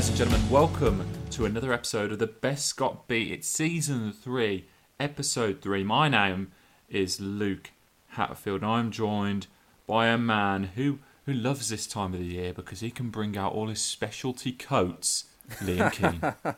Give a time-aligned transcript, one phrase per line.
[0.00, 3.30] ladies and gentlemen, welcome to another episode of the Bescot Beat.
[3.32, 4.64] It's season three,
[4.98, 5.84] episode three.
[5.84, 6.52] My name
[6.88, 7.72] is Luke
[8.12, 9.46] Hatfield, and I'm joined
[9.86, 13.36] by a man who who loves this time of the year because he can bring
[13.36, 15.26] out all his specialty coats.
[15.56, 16.54] Liam Keane.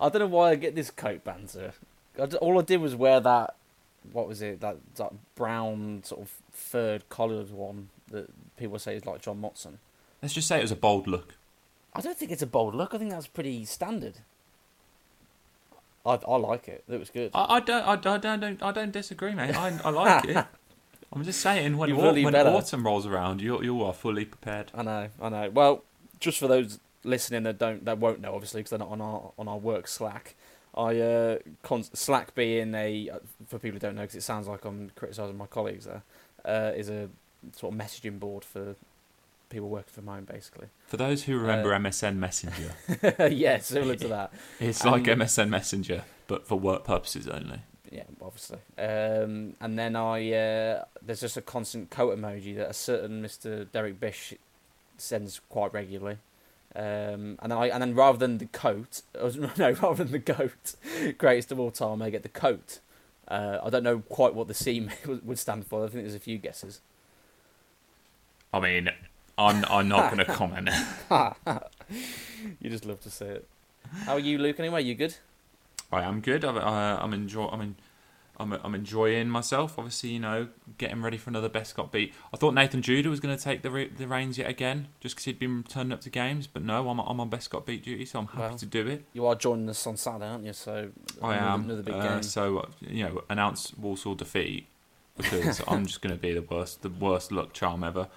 [0.00, 1.74] I don't know why I get this coat banter.
[2.18, 3.56] I all I did was wear that.
[4.10, 4.62] What was it?
[4.62, 9.74] That, that brown sort of third collared one that people say is like John Motson.
[10.22, 11.34] Let's just say it was a bold look.
[11.94, 12.94] I don't think it's a bold look.
[12.94, 14.18] I think that's pretty standard.
[16.04, 16.84] I I like it.
[16.88, 17.30] It was good.
[17.34, 19.54] I, I don't, I, don't- don't, I don't disagree, mate.
[19.56, 20.46] I, I like it.
[21.14, 22.48] I'm just saying when, au- really when better.
[22.48, 24.72] autumn rolls around, you you are fully prepared.
[24.74, 25.50] I know, I know.
[25.50, 25.84] Well,
[26.20, 29.32] just for those listening that don't, that won't know, obviously, because they're not on our
[29.38, 30.34] on our work Slack.
[30.74, 34.48] I uh, con- Slack being a uh, for people who don't know, because it sounds
[34.48, 36.02] like I'm criticising my colleagues there,
[36.46, 37.10] uh, is a
[37.54, 38.74] sort of messaging board for
[39.52, 40.66] people working from home, basically.
[40.86, 42.74] For those who remember Uh, MSN Messenger,
[43.30, 44.32] yeah, similar to that.
[44.60, 47.60] it's like um, MSN Messenger, but for work purposes only.
[47.90, 48.58] Yeah, obviously.
[48.78, 53.64] Um, and then I uh, there's just a constant coat emoji that a certain Mister
[53.64, 54.34] Derek Bish
[54.96, 56.18] sends quite regularly.
[56.74, 60.74] Um, and then I and then rather than the coat, no, rather than the goat,
[61.18, 62.80] greatest of all time, I get the coat.
[63.28, 65.84] Uh, I don't know quite what the C would would stand for.
[65.84, 66.80] I think there's a few guesses.
[68.54, 68.90] I mean,
[69.46, 70.70] I'm I'm not going to comment.
[72.60, 73.48] you just love to say it.
[74.04, 74.58] How are you, Luke?
[74.58, 75.16] Anyway, you good?
[75.92, 76.44] I am good.
[76.44, 77.46] I'm uh, I'm enjoy.
[77.46, 77.76] I'm in,
[78.38, 79.78] I'm I'm enjoying myself.
[79.78, 82.14] Obviously, you know, getting ready for another Bescot Beat.
[82.32, 85.14] I thought Nathan Judah was going to take the re- the reins yet again, just
[85.16, 86.46] because he'd been turning up to games.
[86.46, 89.04] But no, I'm I'm on Bescot Beat duty, so I'm happy Well, to do it.
[89.12, 90.54] You are joining us on Saturday, aren't you?
[90.54, 90.88] So
[91.22, 91.64] I another, am.
[91.64, 92.22] another big uh, game.
[92.22, 94.66] So you know, announce Walsall defeat
[95.18, 98.08] because I'm just going to be the worst, the worst luck charm ever.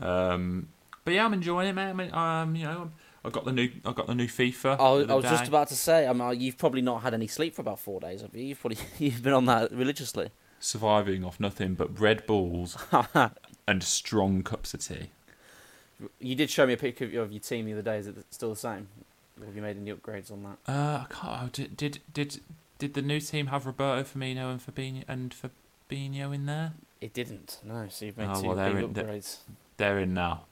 [0.00, 0.68] Um,
[1.04, 1.90] but yeah, I'm enjoying it, man.
[1.90, 2.90] I mean, um, you know,
[3.24, 4.72] I got the new, I got the new FIFA.
[4.80, 7.26] I, the I was just about to say, I mean, you've probably not had any
[7.26, 8.44] sleep for about four days, have you?
[8.44, 10.30] You've probably you've been on that religiously.
[10.60, 12.76] surviving off nothing but Red Bulls
[13.66, 15.10] and strong cups of tea.
[16.20, 17.98] You did show me a picture of your team the other day.
[17.98, 18.88] Is it still the same?
[19.44, 20.70] Have you made any upgrades on that?
[20.72, 21.42] Uh, I can't.
[21.44, 22.40] oh, Did did did
[22.78, 26.72] did the new team have Roberto Firmino and Fabinho and Fabinho in there?
[27.00, 27.58] It didn't.
[27.64, 27.86] No.
[27.88, 29.38] So you've made Oh, two well, big in- upgrades.
[29.76, 30.44] They're in now.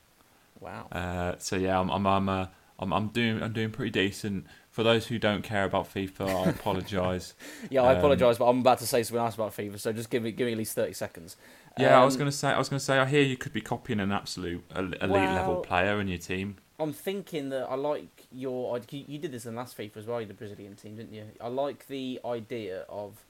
[0.62, 0.90] Wow.
[0.90, 2.46] Uh, so yeah, I'm I'm I'm, uh,
[2.78, 4.46] I'm I'm doing I'm doing pretty decent.
[4.70, 7.34] For those who don't care about FIFA, I apologise.
[7.70, 9.78] yeah, I um, apologise, but I'm about to say something else about FIFA.
[9.80, 11.36] So just give me give me at least thirty seconds.
[11.76, 13.60] Yeah, I was Um, gonna say I was gonna say I hear you could be
[13.60, 16.56] copying an absolute el- elite level player in your team.
[16.78, 18.78] I'm thinking that I like your.
[18.90, 20.20] You you did this in the last FIFA as well.
[20.20, 21.24] You the Brazilian team, didn't you?
[21.40, 23.24] I like the idea of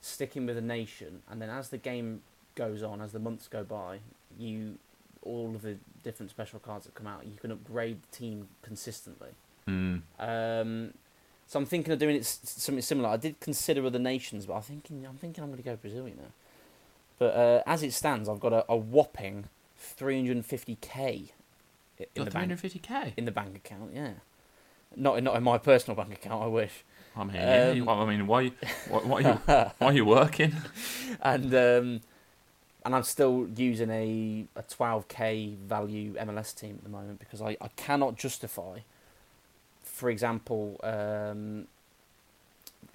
[0.00, 2.22] sticking with a nation, and then as the game
[2.54, 4.00] goes on, as the months go by,
[4.38, 4.78] you
[5.26, 9.30] all of the different special cards that come out, you can upgrade the team consistently.
[9.68, 10.02] Mm.
[10.18, 10.94] Um,
[11.48, 13.08] so I'm thinking of doing it something similar.
[13.10, 16.16] I did consider other nations, but I'm thinking I'm thinking I'm going to go Brazilian
[16.18, 16.32] now.
[17.18, 19.44] but uh, as it stands, I've got a, a whopping
[19.98, 21.30] 350k
[22.00, 23.12] i- in the bank 350k.
[23.16, 23.90] in the bank account.
[23.94, 24.10] Yeah,
[24.94, 26.42] not in, not in my personal bank account.
[26.42, 26.84] I wish.
[27.16, 28.48] I mean, yeah, Um, well, I mean, why,
[28.88, 29.40] why, why, are you,
[29.78, 30.52] why are you working?
[31.22, 32.00] and um,
[32.86, 37.56] and I'm still using a a 12k value MLS team at the moment because I,
[37.60, 38.78] I cannot justify,
[39.82, 41.66] for example, um,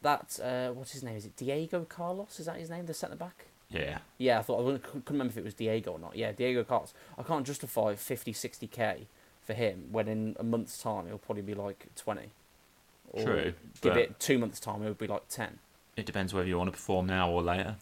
[0.01, 1.17] that uh, what's his name?
[1.17, 2.39] Is it Diego Carlos?
[2.39, 2.85] Is that his name?
[2.85, 3.45] The centre back.
[3.69, 6.15] Yeah, Yeah, I thought I couldn't remember if it was Diego or not.
[6.17, 6.93] Yeah, Diego Carlos.
[7.17, 9.05] I can't justify 50, 60k
[9.41, 12.31] for him when in a month's time it'll probably be like 20.
[13.11, 15.59] Or True, Give it two months' time, it would be like 10.
[15.95, 17.75] it depends whether you want to perform now or later.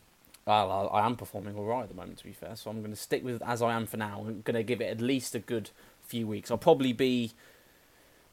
[0.50, 2.56] Well, I, I am performing all right at the moment, to be fair.
[2.56, 4.26] So I'm going to stick with as I am for now.
[4.28, 5.70] I'm going to give it at least a good
[6.08, 6.50] few weeks.
[6.50, 7.34] I'll probably be,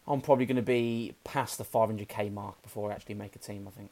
[0.08, 3.68] I'm probably going to be past the 500k mark before I actually make a team.
[3.68, 3.90] I think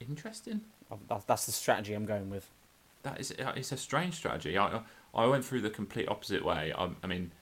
[0.00, 0.60] Interesting.
[0.88, 2.48] I've- that's that's the strategy I'm going with.
[3.02, 4.56] That is, uh, it's a strange strategy.
[4.56, 4.80] I,
[5.12, 6.72] I went through the complete opposite way.
[6.78, 7.32] I, I mean,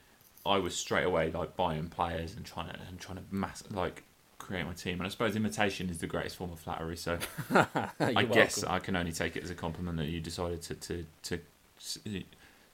[0.47, 4.05] I was straight away like buying players and trying to and trying to mass like
[4.49, 4.95] create my team.
[4.95, 6.97] And I suppose imitation is the greatest form of flattery.
[6.97, 7.19] So
[7.55, 8.75] I You're guess welcome.
[8.75, 11.41] I can only take it as a compliment that you decided to to to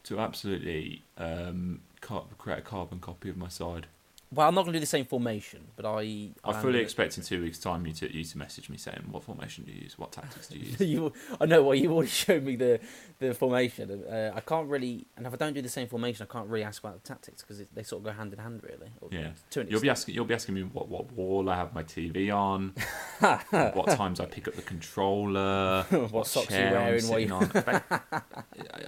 [0.05, 3.87] to absolutely um, create a carbon copy of my side.
[4.35, 6.31] Well, I'm not going to do the same formation, but I.
[6.45, 9.23] I fully expect in two weeks' time you to you to message me saying what
[9.23, 10.81] formation do you use, what tactics do you use.
[10.81, 11.63] you, I know.
[11.63, 12.81] Well, you already showed me the
[13.21, 13.91] the formation.
[14.05, 16.65] Uh, I can't really, and if I don't do the same formation, I can't really
[16.65, 18.91] ask about the tactics because they sort of go hand in hand, really.
[19.01, 19.31] Or Yeah.
[19.69, 22.75] You'll be asking you'll be asking me what what wall I have my TV on,
[23.75, 27.33] what times I pick up the controller, what socks you're wearing, what you.
[27.33, 27.51] on.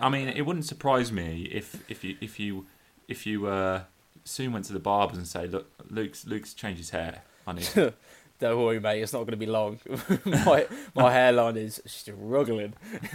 [0.00, 2.66] I mean, it wouldn't surprise me if if you if you
[3.08, 3.82] if you uh,
[4.26, 7.23] soon went to the barbers and said, "Look, Luke's Luke's changed his hair.
[7.46, 7.69] I need."
[8.38, 9.00] Don't worry, mate.
[9.00, 9.81] It's not going to be long.
[10.26, 12.75] my my hairline is struggling.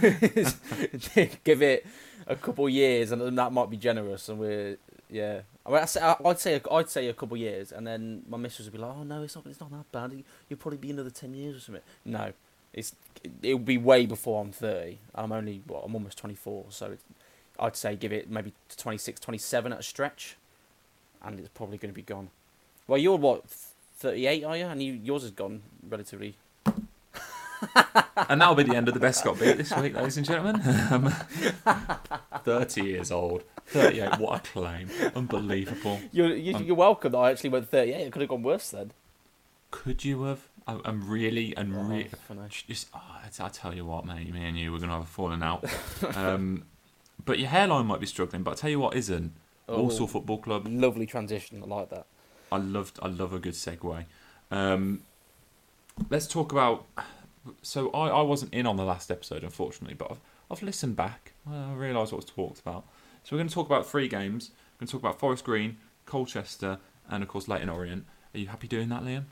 [1.44, 1.86] Give it
[2.26, 4.28] a couple years, and that might be generous.
[4.28, 4.78] And we're
[5.08, 5.42] yeah.
[5.64, 5.88] I mean, I'd
[6.40, 9.22] say I'd say, a couple years, and then my mistress would be like, "Oh no,
[9.22, 9.46] it's not.
[9.46, 10.24] It's not that bad.
[10.48, 12.32] You'll probably be another ten years or something." No,
[12.72, 12.96] it's
[13.42, 14.98] it'll be way before I'm thirty.
[15.14, 16.96] I'm only what I'm almost twenty four, so
[17.60, 20.36] I'd say give it maybe 26, 27 at a stretch,
[21.24, 22.30] and it's probably going to be gone.
[22.86, 24.66] Well, you're what 38, are you?
[24.66, 26.36] And you, yours has gone relatively.
[28.28, 30.60] and that'll be the end of the Bescot Beat this week, ladies and gentlemen.
[30.90, 31.14] Um,
[32.44, 33.44] 30 years old.
[33.66, 34.88] 38, what a claim.
[35.14, 36.00] Unbelievable.
[36.10, 37.94] You're, you, um, you're welcome I actually went 38.
[37.94, 38.92] It could have gone worse then.
[39.70, 40.48] Could you have?
[40.66, 42.10] I'm really, and oh, really.
[42.48, 43.00] Just, oh,
[43.40, 45.64] I tell you what, mate, me and you, we're going to have a falling out.
[46.16, 46.64] um,
[47.24, 49.32] but your hairline might be struggling, but I tell you what isn't.
[49.72, 50.66] Oh, Walsall Football Club.
[50.68, 51.62] Lovely transition.
[51.62, 52.06] I like that.
[52.50, 52.98] I loved.
[53.02, 54.04] I love a good segue.
[54.50, 55.02] Um,
[56.10, 56.86] let's talk about.
[57.62, 60.20] So I, I wasn't in on the last episode, unfortunately, but I've,
[60.50, 61.32] I've listened back.
[61.50, 62.84] I realised what was talked about.
[63.24, 64.50] So we're going to talk about three games.
[64.74, 66.78] We're going to talk about Forest Green, Colchester,
[67.08, 68.04] and of course Leyton Orient.
[68.34, 69.24] Are you happy doing that, Liam?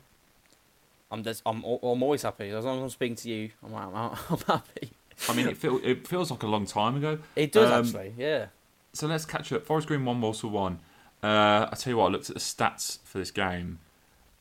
[1.09, 3.49] I'm just, I'm I'm always happy as long as I'm speaking to you.
[3.63, 3.95] I'm I'm,
[4.29, 4.91] I'm happy.
[5.29, 7.19] I mean, it feels it feels like a long time ago.
[7.35, 8.47] It does um, actually, yeah.
[8.93, 9.65] So let's catch up.
[9.65, 10.79] Forest Green one, Walsall one.
[11.23, 13.79] Uh, I tell you what, I looked at the stats for this game,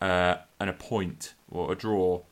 [0.00, 2.22] uh, and a point or a draw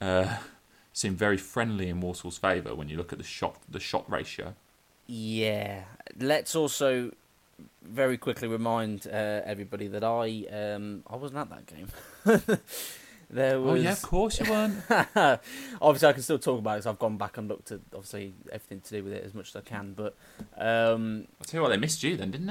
[0.00, 0.36] uh,
[0.92, 4.54] seemed very friendly in Walsall's favour when you look at the shot the shot ratio.
[5.06, 5.84] Yeah,
[6.18, 7.12] let's also
[7.82, 11.88] very quickly remind uh, everybody that I um, I wasn't at that game.
[13.28, 13.80] There was.
[13.80, 14.82] Oh yeah, of course you weren't.
[15.82, 16.82] obviously, I can still talk about it.
[16.84, 19.48] So I've gone back and looked at obviously everything to do with it as much
[19.48, 19.94] as I can.
[19.94, 20.14] But
[20.56, 22.46] um, I'll tell you what, they missed you then, didn't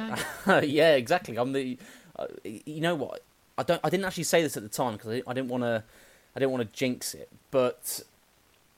[0.45, 0.65] they?
[0.67, 1.37] yeah, exactly.
[1.37, 1.77] I'm the.
[2.17, 3.23] Uh, you know what?
[3.57, 3.79] I don't.
[3.83, 5.83] I didn't actually say this at the time because I, I didn't want to.
[6.35, 7.29] I didn't want to jinx it.
[7.51, 8.01] But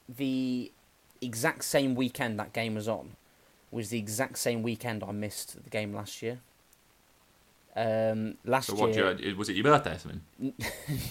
[0.08, 0.72] the
[1.20, 3.16] exact same weekend that game was on
[3.72, 6.40] was the exact same weekend I missed the game last year.
[7.78, 10.22] Um, last so what, year, was it your birthday or something?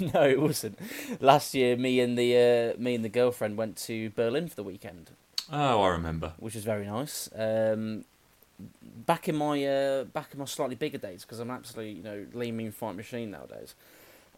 [0.12, 0.76] no, it wasn't.
[1.20, 4.64] Last year, me and the uh, me and the girlfriend went to Berlin for the
[4.64, 5.12] weekend.
[5.52, 6.32] Oh, I remember.
[6.40, 7.28] Which was very nice.
[7.36, 8.04] Um,
[8.82, 12.26] back in my uh, back in my slightly bigger days, because I'm absolutely you know
[12.32, 13.76] lean mean fight machine nowadays,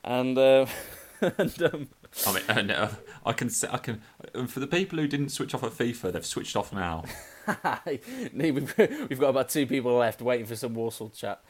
[0.04, 0.66] and uh,
[1.20, 1.88] and um,
[2.26, 2.88] I mean, and, uh,
[3.24, 4.00] I can I can
[4.46, 7.04] for the people who didn't switch off at FIFA, they've switched off now.
[8.34, 11.42] we've got about two people left waiting for some Walsall chat.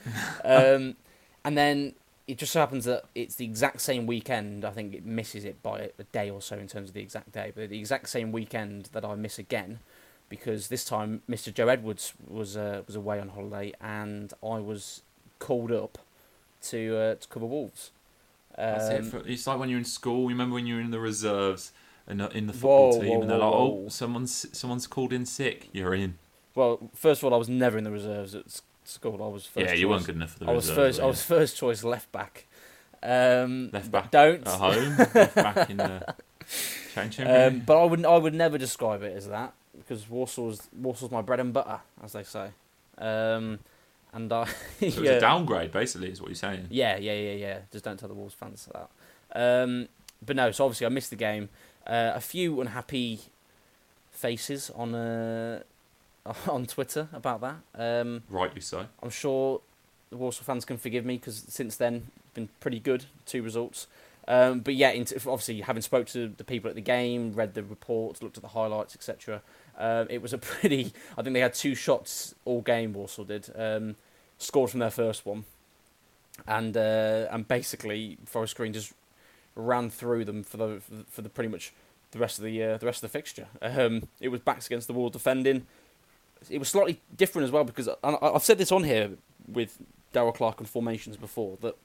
[0.44, 0.96] Um,
[1.44, 1.94] and then
[2.26, 4.64] it just so happens that it's the exact same weekend.
[4.64, 7.32] I think it misses it by a day or so in terms of the exact
[7.32, 9.80] day, but the exact same weekend that I miss again,
[10.28, 11.52] because this time Mr.
[11.52, 15.02] Joe Edwards was uh, was away on holiday and I was
[15.38, 15.98] called up
[16.62, 17.90] to uh, to cover Wolves.
[18.58, 19.04] Um, it.
[19.04, 20.22] For, it's like when you're in school.
[20.22, 21.72] You remember when you were in the reserves
[22.06, 25.26] and in the football whoa, team, whoa, and they're like, "Oh, someone's someone's called in
[25.26, 25.68] sick.
[25.72, 26.18] You're in."
[26.54, 29.22] Well, first of all, I was never in the reserves at school.
[29.22, 29.64] I was first.
[29.64, 29.80] Yeah, choice.
[29.80, 30.70] you weren't good enough for the reserves.
[30.70, 31.00] I was first.
[31.00, 32.46] I was first choice left back.
[33.02, 34.10] Um, left back.
[34.10, 34.96] Don't at home.
[34.96, 36.14] left back in the
[36.94, 41.12] change um, But I would I would never describe it as that because Walsall's Walsall's
[41.12, 42.48] my bread and butter, as they say.
[42.96, 43.60] Um,
[44.12, 44.44] and I.
[44.46, 44.88] so yeah.
[44.88, 46.66] it was a downgrade, basically, is what you're saying.
[46.70, 47.58] Yeah, yeah, yeah, yeah.
[47.72, 48.90] Just don't tell the Wolves fans that.
[49.34, 49.88] Um,
[50.24, 51.48] but no, so obviously I missed the game.
[51.86, 53.20] Uh, a few unhappy
[54.10, 55.62] faces on uh,
[56.48, 57.56] on Twitter about that.
[57.74, 58.86] Um, Rightly so.
[59.02, 59.60] I'm sure
[60.10, 63.06] the Walsall fans can forgive me because since then it's been pretty good.
[63.26, 63.86] Two results.
[64.26, 68.22] Um, but yeah, obviously having spoke to the people at the game, read the reports,
[68.22, 69.40] looked at the highlights, etc.
[69.78, 70.92] Um, it was a pretty.
[71.16, 72.92] I think they had two shots all game.
[72.92, 73.96] Walsall did um,
[74.38, 75.44] scored from their first one,
[76.46, 78.92] and uh, and basically Forest Green just
[79.54, 81.72] ran through them for the for the pretty much
[82.10, 83.46] the rest of the uh, the rest of the fixture.
[83.62, 85.66] Um, it was backs against the wall defending.
[86.48, 89.10] It was slightly different as well because I, have said this on here
[89.46, 89.76] with
[90.12, 91.76] Darrell Clarke and formations before that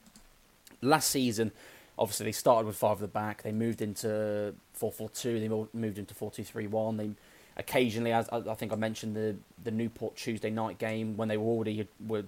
[0.82, 1.52] last season.
[1.98, 3.44] Obviously, they started with five at the back.
[3.44, 5.40] They moved into four four two.
[5.40, 5.48] They
[5.78, 6.98] moved into four two three one.
[6.98, 7.12] They
[7.58, 11.46] occasionally, as I think I mentioned, the the Newport Tuesday night game when they were
[11.46, 12.24] already were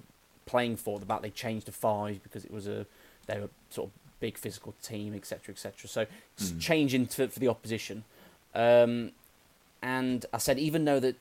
[0.46, 2.86] playing for the back, they changed to five because it was a
[3.28, 5.88] they were sort of big physical team, etc., etc.
[5.90, 6.06] So
[6.40, 6.60] mm.
[6.60, 8.04] changing to, for the opposition.
[8.54, 9.12] Um,
[9.82, 11.18] and I said, even though that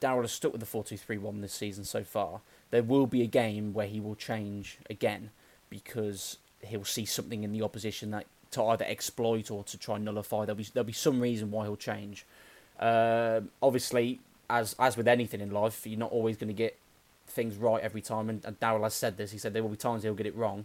[0.00, 3.72] Darrell has stuck with the four-two-three-one this season so far, there will be a game
[3.72, 5.30] where he will change again
[5.70, 10.04] because he'll see something in the opposition that to either exploit or to try and
[10.04, 10.44] nullify.
[10.44, 12.24] There'll be there'll be some reason why he'll change.
[12.78, 16.76] Uh, obviously, as as with anything in life, you're not always going to get
[17.26, 19.30] things right every time, and, and Darrell has said this.
[19.30, 20.64] He said there will be times he'll get it wrong.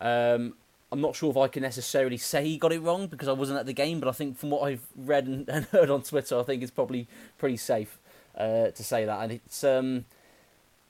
[0.00, 0.54] Um,
[0.92, 3.58] I'm not sure if I can necessarily say he got it wrong because I wasn't
[3.58, 6.38] at the game, but I think from what I've read and, and heard on Twitter,
[6.38, 7.98] I think it's probably pretty safe
[8.36, 9.22] uh, to say that.
[9.22, 10.04] And it's um,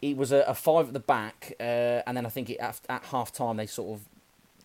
[0.02, 2.80] it was a, a five at the back, uh, and then I think it, at,
[2.88, 4.04] at half time they sort of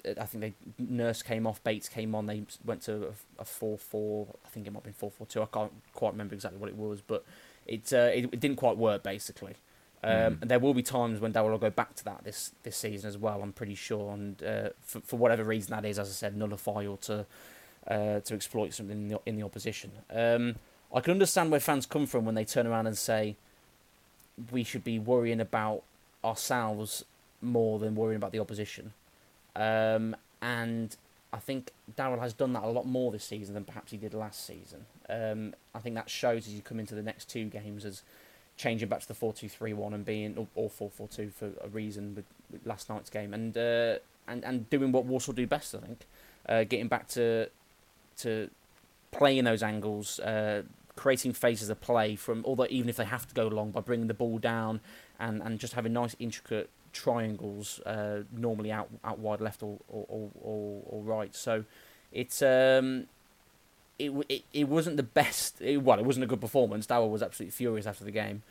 [0.06, 2.26] I think they Nurse came off, Bates came on.
[2.26, 4.28] They went to a four four.
[4.46, 5.42] I think it might have been four four two.
[5.42, 7.26] I can't quite remember exactly what it was, but
[7.68, 9.56] it uh, it, it, didn't quite work basically.
[10.02, 10.42] Um, mm.
[10.42, 13.08] And there will be times when Darrell will go back to that this this season
[13.10, 13.42] as well.
[13.42, 16.86] I'm pretty sure, and uh, for for whatever reason that is, as I said, nullify
[16.86, 17.26] or to
[17.88, 19.92] uh, to exploit something in the in the opposition.
[20.10, 20.56] Um,
[20.94, 23.36] I can understand where fans come from when they turn around and say
[24.52, 25.84] we should be worrying about
[26.24, 27.06] ourselves
[27.42, 28.94] more than worrying about the opposition.
[29.60, 30.96] Um, and
[31.32, 34.14] I think Darrell has done that a lot more this season than perhaps he did
[34.14, 34.86] last season.
[35.10, 38.04] Um, I think that shows as you come into the next two games as
[38.58, 42.90] changing back to the 4-2-3-1 and being or 4-4-2 for a reason with, with last
[42.90, 43.96] night's game and uh,
[44.28, 45.76] and and doing what Walsall do best.
[45.76, 46.06] I think
[46.48, 47.50] uh, getting back to
[48.18, 48.50] to
[49.12, 50.64] playing those angles, uh,
[50.96, 54.08] creating phases of play from although even if they have to go long by bringing
[54.08, 54.82] the ball down
[55.20, 60.30] and, and just having nice intricate triangles, uh, normally out out wide left or or,
[60.42, 61.36] or, or right.
[61.36, 61.66] So
[62.12, 63.08] it's um,
[63.98, 65.62] it, it it wasn't the best.
[65.62, 66.86] It, well, it wasn't a good performance.
[66.86, 68.44] Dower was absolutely furious after the game,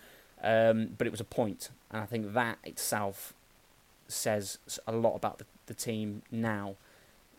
[0.42, 3.34] um, but it was a point, and I think that itself
[4.10, 6.76] says a lot about the, the team now.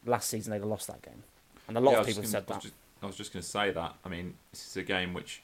[0.05, 1.23] Last season they'd have lost that game,
[1.67, 2.53] and a lot yeah, of people gonna, said that.
[2.53, 3.95] I was just, I was just going to say that.
[4.03, 5.41] I mean, this is a game which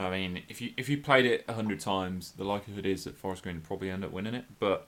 [0.00, 3.18] I mean, if you if you played it a hundred times, the likelihood is that
[3.18, 4.46] Forest Green would probably end up winning it.
[4.58, 4.86] But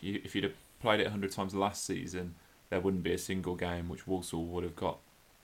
[0.00, 2.34] you, if you'd have played it a hundred times last season,
[2.70, 4.98] there wouldn't be a single game which Walsall would have got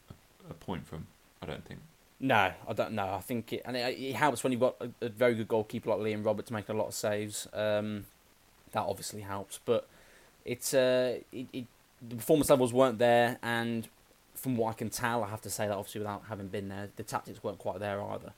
[0.09, 1.07] a, a point from.
[1.43, 1.81] I don't think.
[2.19, 3.13] No, I don't know.
[3.13, 5.91] I think it, and it, it helps when you've got a, a, very good goalkeeper
[5.91, 7.49] like Liam Roberts making a lot of saves.
[7.53, 8.07] Um,
[8.71, 9.87] that obviously helps, but
[10.45, 11.67] it's uh, it, it,
[12.09, 13.89] the performance levels weren't there, and
[14.35, 16.89] from what I can tell, I have to say that obviously without having been there,
[16.97, 18.33] the tactics weren't quite there either.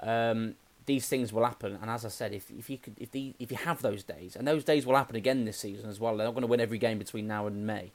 [0.00, 0.54] Um,
[0.86, 3.50] these things will happen, and as I said, if if you could, if the if
[3.50, 6.16] you have those days, and those days will happen again this season as well.
[6.16, 7.90] They're not going to win every game between now and May.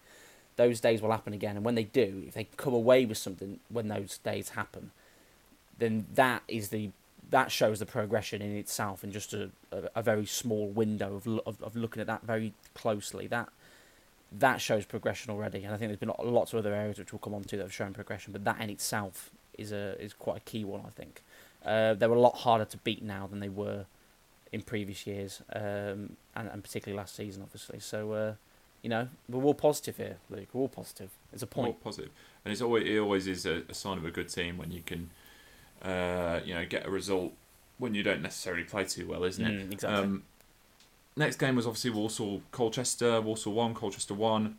[0.58, 3.60] Those days will happen again, and when they do, if they come away with something
[3.70, 4.92] when those days happen,
[5.80, 6.92] then that is the
[7.32, 11.28] that shows the progression in itself in just a, a, a very small window of,
[11.48, 13.26] of of looking at that very closely.
[13.26, 13.50] That
[14.40, 15.64] that shows progression already.
[15.64, 17.64] And I think there's been lots of other areas which we'll come on to that
[17.64, 20.82] have shown progression, but that in itself is a is quite a key one.
[20.86, 21.22] I think
[21.66, 23.86] uh, they're a lot harder to beat now than they were
[24.52, 27.80] in previous years, um, and, and particularly last season, obviously.
[27.80, 28.12] So.
[28.12, 28.34] Uh,
[28.82, 30.50] you know, we're all positive here, Luke.
[30.52, 31.10] We're all positive.
[31.32, 31.68] It's a point.
[31.70, 32.12] All positive,
[32.44, 34.82] and it's always it always is a, a sign of a good team when you
[34.86, 35.10] can,
[35.82, 37.32] uh, you know, get a result
[37.78, 39.70] when you don't necessarily play too well, isn't it?
[39.70, 40.04] Mm, exactly.
[40.04, 40.24] Um,
[41.16, 43.22] next game was obviously Walsall Colchester.
[43.22, 44.58] Walsall won, Colchester won.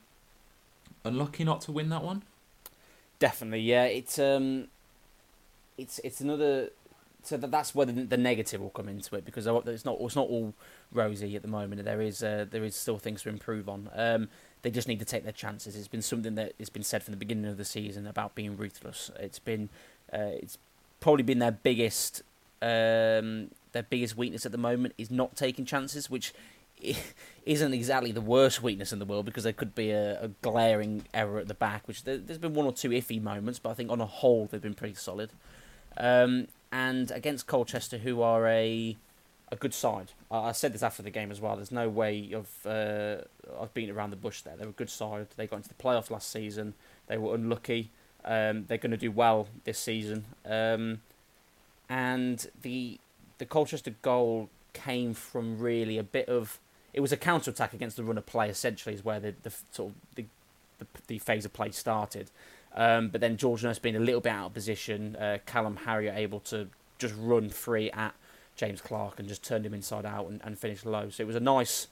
[1.04, 2.23] Unlucky not to win that one.
[3.18, 3.84] Definitely, yeah.
[3.84, 4.68] It's um,
[5.76, 6.70] it's it's another.
[7.23, 10.16] So that, that's where the, the negative will come into it because it's not it's
[10.16, 10.54] not all
[10.92, 11.84] rosy at the moment.
[11.84, 13.90] There is uh, there is still things to improve on.
[13.94, 14.28] Um,
[14.62, 15.76] they just need to take their chances.
[15.76, 18.56] It's been something that has been said from the beginning of the season about being
[18.56, 19.11] ruthless.
[19.18, 19.68] It's been
[20.12, 20.58] uh, it's
[21.00, 22.23] probably been their biggest
[22.62, 26.33] um, their biggest weakness at the moment is not taking chances, which
[27.47, 31.04] isn't exactly the worst weakness in the world because there could be a, a glaring
[31.12, 33.75] error at the back, which there, has been one or two iffy moments, but I
[33.75, 35.31] think on a whole they've been pretty solid.
[35.97, 38.97] Um, and against Colchester, who are a
[39.52, 41.57] a good side, I, I said this after the game as well.
[41.57, 43.23] There's no way of uh,
[43.57, 44.57] of beating around the bush there.
[44.57, 45.28] They're a good side.
[45.37, 46.75] They got into the playoffs last season.
[47.07, 47.90] They were unlucky.
[48.25, 50.25] Um, they're going to do well this season.
[50.47, 51.02] Um,
[51.88, 52.99] and the
[53.44, 56.58] the Colchester goal came from really a bit of
[56.94, 58.48] it was a counter attack against the run of play.
[58.48, 60.24] Essentially, is where the, the sort of the,
[60.78, 62.30] the, the phase of play started.
[62.74, 66.16] Um, but then George Nurse being a little bit out of position, uh, Callum Harriott
[66.16, 68.14] able to just run free at
[68.56, 71.10] James Clarke and just turned him inside out and, and finished low.
[71.10, 71.88] So it was a nice,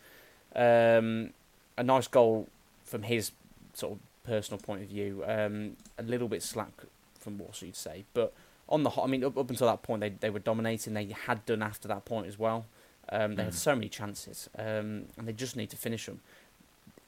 [0.56, 1.34] um,
[1.76, 2.48] a nice goal
[2.84, 3.32] from his
[3.74, 5.22] sort of personal point of view.
[5.26, 6.72] Um, a little bit slack
[7.20, 8.32] from what you'd say, but
[8.68, 10.94] on the I mean, up, up until that point, they they were dominating.
[10.94, 12.66] They had done after that point as well.
[13.10, 13.46] Um, they mm.
[13.46, 16.20] had so many chances, um, and they just need to finish them.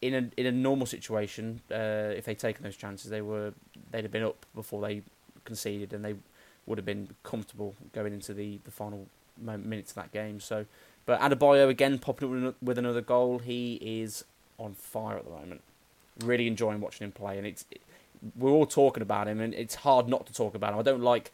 [0.02, 3.54] In a in a normal situation, uh, if they'd taken those chances, they were
[3.90, 5.02] they'd have been up before they
[5.44, 6.16] conceded, and they
[6.66, 9.06] would have been comfortable going into the, the final
[9.38, 10.40] minutes of that game.
[10.40, 10.66] So,
[11.06, 13.38] but Adebayo again popping up with another goal.
[13.38, 14.24] He is
[14.58, 15.62] on fire at the moment.
[16.22, 17.64] Really enjoying watching him play, and it's
[18.36, 20.78] we're all talking about him, and it's hard not to talk about him.
[20.78, 21.32] I don't like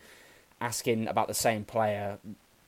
[0.60, 2.18] asking about the same player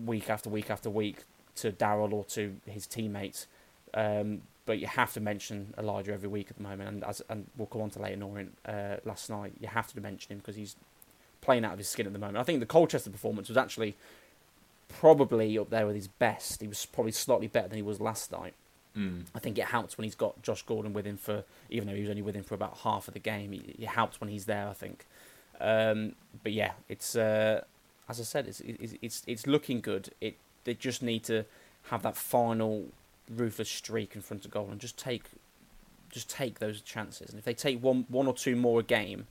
[0.05, 1.25] week after week after week
[1.57, 3.47] to Darrell or to his teammates.
[3.95, 7.47] Um, but you have to mention Elijah every week at the moment, and as and
[7.57, 9.52] we'll come on to Leyton Orient uh, last night.
[9.61, 10.76] You have to mention him because he's
[11.41, 12.38] playing out of his skin at the moment.
[12.38, 13.97] I think the Colchester performance was actually
[14.88, 16.61] probably up there with his best.
[16.61, 18.55] He was probably slightly better than he was last night.
[18.96, 19.25] Mm.
[19.34, 22.02] I think it helps when he's got Josh Gordon with him for, even though he
[22.02, 23.52] was only with him for about half of the game.
[23.52, 24.68] It, helps when he's there.
[24.68, 25.06] I think.
[25.61, 27.62] Um, but yeah, it's uh,
[28.08, 30.11] as I said, it's, it's it's it's looking good.
[30.20, 31.44] It they just need to
[31.84, 32.87] have that final
[33.30, 35.25] ruthless streak in front of goal and just take
[36.11, 37.30] just take those chances.
[37.30, 39.26] And if they take one one or two more a game,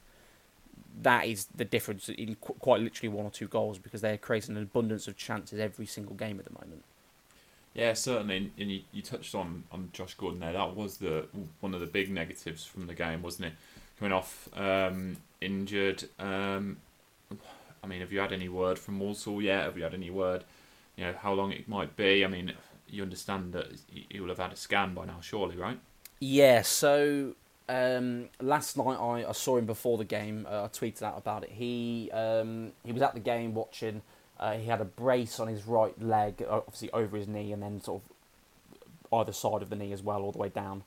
[1.01, 4.58] that is the difference in qu- quite literally one or two goals because they're creating
[4.58, 6.84] an abundance of chances every single game at the moment.
[7.74, 8.51] Yeah, certainly.
[8.60, 10.54] And you, you touched on, on Josh Gordon there.
[10.54, 11.28] That was the
[11.62, 13.54] one of the big negatives from the game, wasn't it?
[13.98, 16.04] Coming off um, injured.
[16.20, 16.78] Um,
[17.84, 19.63] I mean, have you had any word from Walsall yet?
[19.63, 20.44] Have you had any word?
[20.98, 22.25] You know how long it might be.
[22.25, 22.54] I mean,
[22.90, 25.80] you understand that he will have had a scan by now, surely, right?
[26.20, 26.62] Yeah.
[26.63, 27.36] So
[27.70, 30.46] um, last night I, I saw him before the game.
[30.50, 31.51] Uh, I tweeted out about it.
[31.51, 34.01] He um, he was at the game watching.
[34.42, 37.80] Uh, he had a brace on his right leg, obviously over his knee, and then
[37.80, 40.84] sort of either side of the knee as well, all the way down.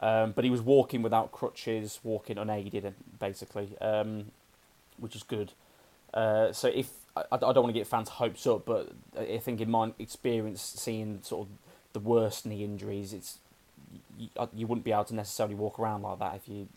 [0.00, 4.26] Um, but he was walking without crutches, walking unaided, basically, um,
[4.98, 5.52] which is good.
[6.12, 9.60] Uh, so if I, I don't want to get fans' hopes up, but I think
[9.60, 11.54] in my experience, seeing sort of
[11.94, 13.38] the worst knee injuries, it's
[14.18, 16.68] you, uh, you wouldn't be able to necessarily walk around like that if you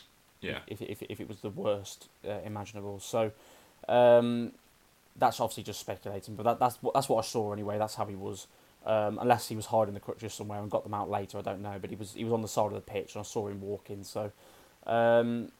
[0.42, 0.60] Yeah.
[0.68, 3.00] if if if it was the worst uh, imaginable.
[3.00, 3.32] So
[3.90, 4.54] um,
[5.18, 7.78] that's obviously just speculating, but that, that's what that's what I saw anyway.
[7.78, 8.48] That's how he was.
[8.84, 11.62] Um, unless he was hiding the crutches somewhere and got them out later, I don't
[11.62, 11.78] know.
[11.80, 13.62] But he was he was on the side of the pitch and I saw him
[13.62, 14.04] walking.
[14.04, 14.32] So,
[14.88, 15.52] um,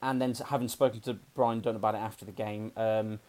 [0.00, 3.20] and then having spoken to Brian Dunn about it after the game, um,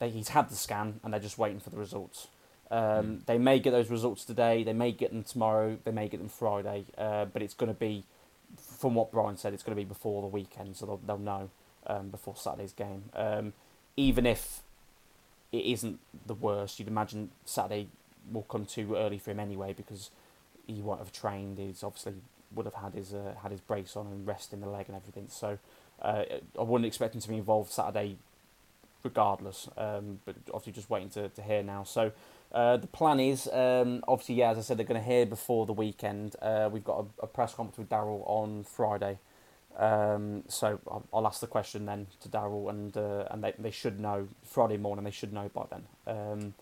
[0.00, 2.28] they, he's had the scan and they're just waiting for the results.
[2.70, 3.26] Um, Mm.
[3.26, 4.64] They may get those results today.
[4.64, 5.78] They may get them tomorrow.
[5.84, 6.84] They may get them Friday.
[6.98, 8.04] Uh, but it's going to be,
[8.56, 11.48] from what Brian said, it's going to be before the weekend, so they'll they'll know
[11.86, 13.04] um, before Saturday's game.
[13.96, 14.62] Even if
[15.52, 17.88] it isn't the worst, you'd imagine Saturday
[18.30, 20.10] will come too early for him anyway because
[20.66, 21.58] he won't have trained.
[21.58, 22.14] He's obviously
[22.54, 24.96] would have had his uh, had his brace on and rest in the leg and
[24.96, 25.26] everything.
[25.28, 25.58] So
[26.02, 26.24] uh,
[26.58, 28.16] I wouldn't expect him to be involved Saturday,
[29.02, 29.68] regardless.
[29.76, 31.84] Um, but obviously just waiting to, to hear now.
[31.84, 32.12] So
[32.52, 35.66] uh, the plan is um, obviously yeah, as I said, they're going to hear before
[35.66, 36.36] the weekend.
[36.42, 39.18] Uh, we've got a, a press conference with Darrell on Friday.
[39.78, 43.70] Um, so I'll, I'll ask the question then to Darrell, and uh, and they they
[43.70, 45.04] should know Friday morning.
[45.04, 45.84] They should know by then.
[46.06, 46.54] Um,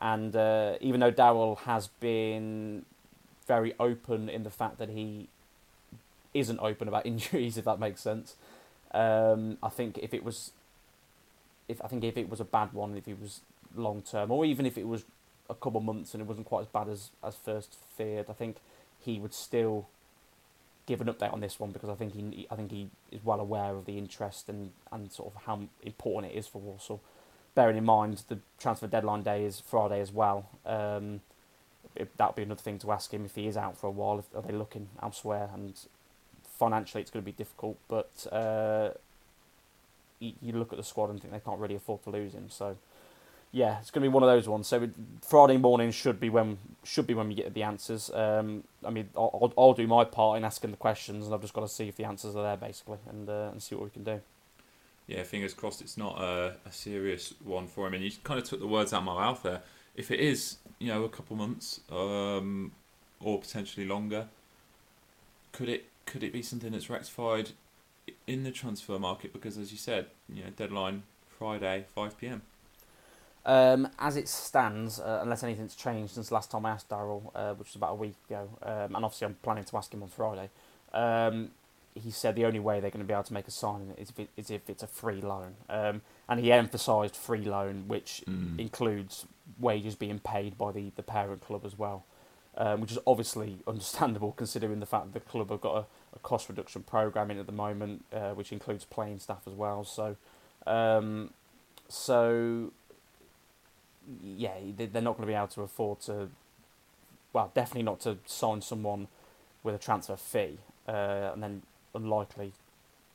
[0.00, 2.86] and uh, even though Darrell has been
[3.46, 5.28] very open in the fact that he
[6.32, 8.36] isn't open about injuries, if that makes sense,
[8.92, 10.52] um, I think if it was,
[11.68, 13.40] if I think if it was a bad one, if it was
[13.76, 15.04] long term, or even if it was
[15.50, 18.32] a couple of months and it wasn't quite as bad as as first feared, I
[18.32, 18.56] think
[19.04, 19.88] he would still
[20.86, 23.40] give an update on this one because I think he I think he is well
[23.40, 27.00] aware of the interest and, and sort of how important it is for Walsall.
[27.54, 30.48] Bearing in mind the transfer deadline day is Friday as well.
[30.64, 31.20] Um,
[31.94, 34.18] that would be another thing to ask him if he is out for a while.
[34.18, 35.50] If, are they looking elsewhere?
[35.52, 35.74] And
[36.44, 37.78] financially, it's going to be difficult.
[37.88, 38.90] But uh,
[40.20, 42.46] you, you look at the squad and think they can't really afford to lose him.
[42.48, 42.76] So
[43.52, 44.68] yeah, it's going to be one of those ones.
[44.68, 44.88] So
[45.22, 48.10] Friday morning should be when should be when we get the answers.
[48.10, 51.52] Um, I mean, I'll, I'll do my part in asking the questions, and I've just
[51.52, 53.90] got to see if the answers are there basically, and uh, and see what we
[53.90, 54.20] can do.
[55.08, 57.94] Yeah, fingers crossed it's not a, a serious one for him.
[57.94, 59.62] And you kind of took the words out of my mouth there.
[59.96, 62.70] If it is, you know, a couple months um,
[63.18, 64.28] or potentially longer,
[65.50, 67.50] could it could it be something that's rectified
[68.28, 69.32] in the transfer market?
[69.32, 72.42] Because as you said, you know, deadline Friday, five pm.
[73.46, 77.54] Um, as it stands, uh, unless anything's changed since last time I asked Darrell, uh,
[77.54, 80.08] which was about a week ago, um, and obviously I'm planning to ask him on
[80.10, 80.50] Friday.
[80.92, 81.50] Um,
[81.94, 84.10] he said the only way they're going to be able to make a signing is
[84.10, 88.22] if, it, is if it's a free loan, um, and he emphasised free loan, which
[88.28, 88.58] Mm.
[88.60, 89.26] includes
[89.58, 92.04] wages being paid by the, the parent club as well,
[92.58, 96.18] um, which is obviously understandable considering the fact that the club have got a, a
[96.22, 99.82] cost reduction program in at the moment, uh, which includes playing staff as well.
[99.82, 100.16] So,
[100.66, 101.30] um,
[101.88, 102.72] so
[104.22, 106.30] yeah, they- they're not going to be able to afford to.
[107.32, 109.08] Well, definitely not to sign someone
[109.62, 110.58] with a transfer fee,
[110.88, 111.62] uh, and then
[111.94, 112.52] unlikely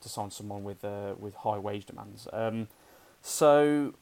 [0.01, 2.27] to sign someone with uh, with high wage demands.
[2.31, 2.67] Um,
[3.21, 3.93] so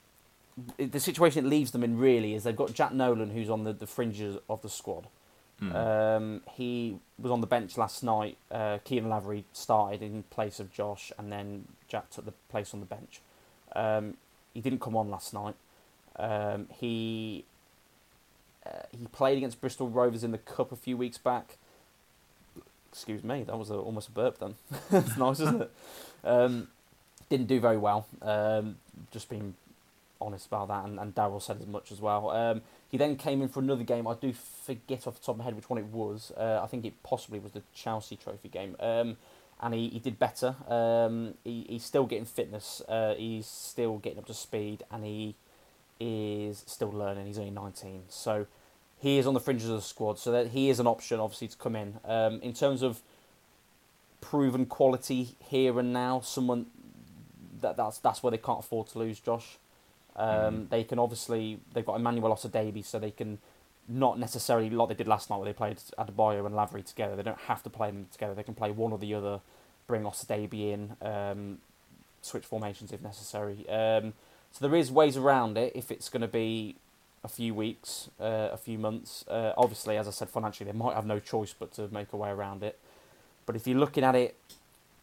[0.78, 3.74] the situation it leaves them in really is they've got Jack Nolan, who's on the,
[3.74, 5.08] the fringes of the squad.
[5.62, 5.76] Mm.
[5.76, 8.38] Um, he was on the bench last night.
[8.52, 12.82] Uh, Caolan Lavery started in place of Josh, and then Jack took the place on
[12.82, 13.22] the bench.
[13.76, 14.16] Um,
[14.54, 15.56] he didn't come on last night.
[16.18, 17.46] Um, he
[18.66, 21.58] uh, he played against Bristol Rovers in the cup a few weeks back.
[22.92, 24.40] Excuse me, that was a, almost a burp.
[24.40, 24.56] Then
[24.92, 25.72] it's nice, isn't it?
[26.24, 26.68] Um,
[27.30, 28.06] didn't do very well.
[28.22, 28.78] Um,
[29.12, 29.56] just being
[30.22, 32.30] honest about that, and, and Darrell said as much as well.
[32.30, 34.08] Um, he then came in for another game.
[34.08, 36.32] I do forget off the top of my head which one it was.
[36.38, 38.76] Uh, I think it possibly was the Chelsea Trophy game.
[38.80, 39.18] Um,
[39.60, 40.56] and he, he did better.
[40.68, 42.82] Um, he, he's still getting fitness.
[42.88, 45.36] Uh, he's still getting up to speed, and he
[46.00, 47.26] is still learning.
[47.28, 48.46] He's only 19, so
[49.00, 50.18] he is on the fringes of the squad.
[50.20, 52.00] So that he is an option, obviously, to come in.
[52.06, 53.02] Um, in terms of
[54.22, 56.68] proven quality here and now, someone
[57.62, 59.20] that that's that's where they can't afford to lose.
[59.20, 59.58] Josh,
[60.16, 60.28] um,
[60.66, 60.70] Mm.
[60.70, 63.40] they can obviously they've got Emmanuel Osadebe, so they can
[63.88, 67.16] not necessarily like they did last night where they played Adebayo and Lavery together.
[67.18, 68.34] They don't have to play them together.
[68.34, 69.42] They can play one or the other,
[69.88, 71.58] bring Osadebe in, um,
[72.22, 73.68] switch formations if necessary.
[73.68, 74.14] Um,
[74.54, 76.76] so there is ways around it if it's going to be
[77.24, 79.26] a few weeks, uh, a few months.
[79.28, 82.18] Uh, obviously, as I said, financially they might have no choice but to make a
[82.18, 82.78] way around it.
[83.46, 84.36] But if you're looking at it,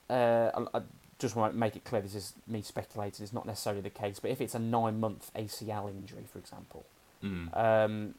[0.09, 0.83] uh, I, I
[1.19, 3.23] just want to make it clear this is me speculating.
[3.25, 4.19] It's not necessarily the case.
[4.21, 6.85] But if it's a nine-month ACL injury, for example,
[7.23, 7.55] Mm.
[7.55, 8.15] um,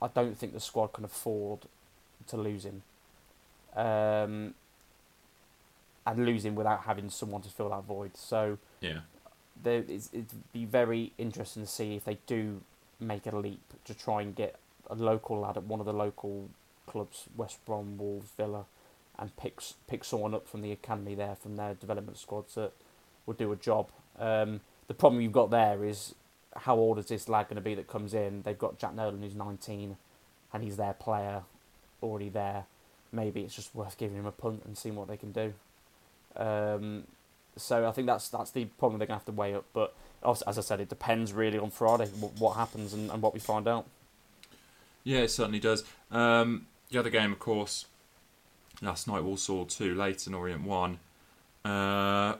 [0.00, 1.66] I don't think the squad can afford
[2.28, 2.82] to lose him.
[3.74, 4.54] Um,
[6.06, 8.16] and lose him without having someone to fill that void.
[8.16, 9.00] So Yeah.
[9.62, 12.62] There, it's, it'd be very interesting to see if they do
[13.00, 14.56] make a leap to try and get
[14.88, 16.48] a local lad at one of the local
[16.86, 18.64] clubs, West Brom, Wolves, Villa,
[19.18, 22.72] and pick pick someone up from the academy there from their development squads that
[23.24, 23.88] will do a job.
[24.18, 26.14] Um, the problem you've got there is
[26.54, 28.42] how old is this lad going to be that comes in?
[28.42, 29.96] They've got Jack Nolan who's 19,
[30.52, 31.42] and he's their player
[32.02, 32.64] already there.
[33.12, 35.52] Maybe it's just worth giving him a punt and seeing what they can do.
[36.36, 37.04] Um,
[37.56, 39.64] so I think that's that's the problem they're going to have to weigh up.
[39.72, 43.40] But as I said, it depends really on Friday what, happens and, and what we
[43.40, 43.86] find out.
[45.04, 45.84] Yeah, it certainly does.
[46.10, 47.86] Um, the other game, of course,
[48.82, 50.98] last night Walsall two, Leyton Orient one.
[51.64, 52.36] Uh,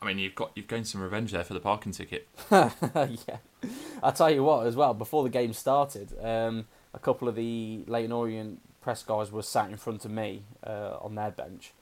[0.00, 2.28] I mean, you've got you've gained some revenge there for the parking ticket.
[2.50, 2.68] yeah,
[4.02, 4.94] I'll tell you what as well.
[4.94, 9.68] Before the game started, um, a couple of the Leyton Orient press guys were sat
[9.68, 11.72] in front of me uh, on their bench,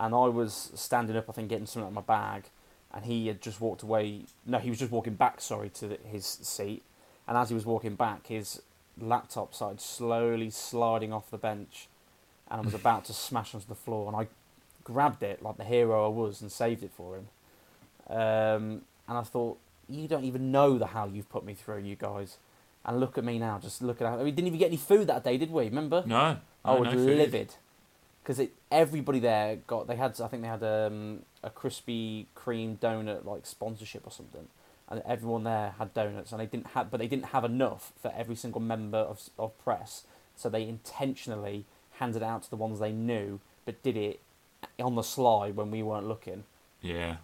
[0.00, 2.44] and I was standing up, I think, getting something out of my bag,
[2.92, 4.22] and he had just walked away.
[4.46, 5.40] No, he was just walking back.
[5.42, 6.82] Sorry, to the, his seat,
[7.28, 8.62] and as he was walking back, his
[8.98, 11.86] laptop started slowly sliding off the bench,
[12.50, 14.28] and I was about to smash onto the floor, and I
[14.82, 17.28] grabbed it like the hero I was and saved it for him.
[18.08, 21.94] Um, and I thought, you don't even know the hell you've put me through, you
[21.94, 22.38] guys.
[22.86, 24.16] And look at me now, just look at how.
[24.16, 25.64] We didn't even get any food that day, did we?
[25.64, 26.02] Remember?
[26.06, 26.92] No, I was no
[27.28, 27.54] food.
[28.22, 29.86] Because everybody there got.
[29.86, 34.48] They had, I think they had um, a Krispy Kreme donut like sponsorship or something,
[34.88, 38.12] and everyone there had donuts, and they didn't have, but they didn't have enough for
[38.16, 40.04] every single member of of press,
[40.36, 41.64] so they intentionally
[41.98, 44.20] handed it out to the ones they knew, but did it
[44.78, 46.44] on the sly when we weren't looking.
[46.80, 47.16] Yeah,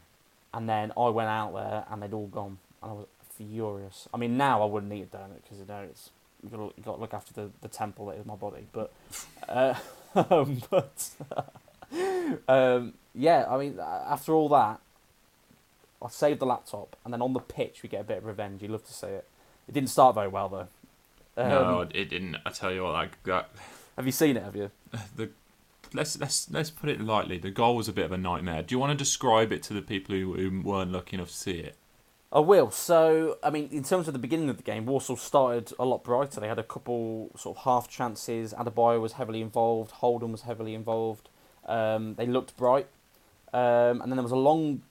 [0.53, 3.07] And then I went out there and they'd all gone, and I was
[3.37, 4.07] furious.
[4.13, 6.11] I mean, now I wouldn't eat a donut because you know it's
[6.43, 8.67] you got to, you got to look after the, the temple that is my body.
[8.73, 8.93] But,
[9.49, 9.75] uh,
[10.17, 11.11] um, but
[12.49, 14.81] um, yeah, I mean, after all that,
[16.03, 18.63] I saved the laptop, and then on the pitch we get a bit of revenge.
[18.63, 19.27] You love to see it.
[19.69, 20.69] It didn't start very well though.
[21.43, 22.37] Um, no, it didn't.
[22.47, 23.51] I tell you what, like that.
[23.97, 24.43] Have you seen it?
[24.43, 24.71] Have you?
[25.17, 25.31] The
[25.93, 27.39] let's let's let's put it lightly.
[27.39, 28.63] The goal was a bit of a nightmare.
[28.63, 31.35] Do you want to describe it to the people who, who weren't lucky enough to
[31.35, 31.77] see it?
[32.33, 32.71] I will.
[32.71, 36.03] So, I mean, in terms of the beginning of the game, Walsall started a lot
[36.03, 36.41] brighter.
[36.41, 38.53] They had a couple sort of half chances.
[38.53, 39.93] Adebayo was heavily involved.
[39.93, 41.29] Holden was heavily involved.
[41.67, 42.89] Um, they looked bright.
[43.53, 44.83] Um, and then there was a long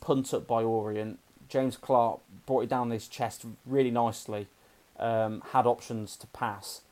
[0.00, 1.18] punt up by Orient.
[1.48, 4.48] James Clarke brought it down his chest really nicely.
[4.98, 6.82] Um, had options to pass.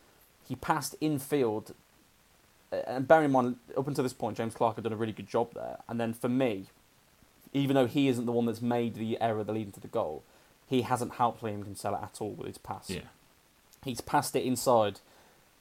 [0.48, 1.74] He passed infield.
[2.70, 5.28] And bear in mind, up until this point, James Clarke had done a really good
[5.28, 5.78] job there.
[5.88, 6.66] And then for me,
[7.52, 10.22] even though he isn't the one that's made the error that leading to the goal,
[10.66, 12.88] he hasn't helped Liam Kinsella at all with his pass.
[12.88, 13.00] Yeah,
[13.84, 15.00] He's passed it inside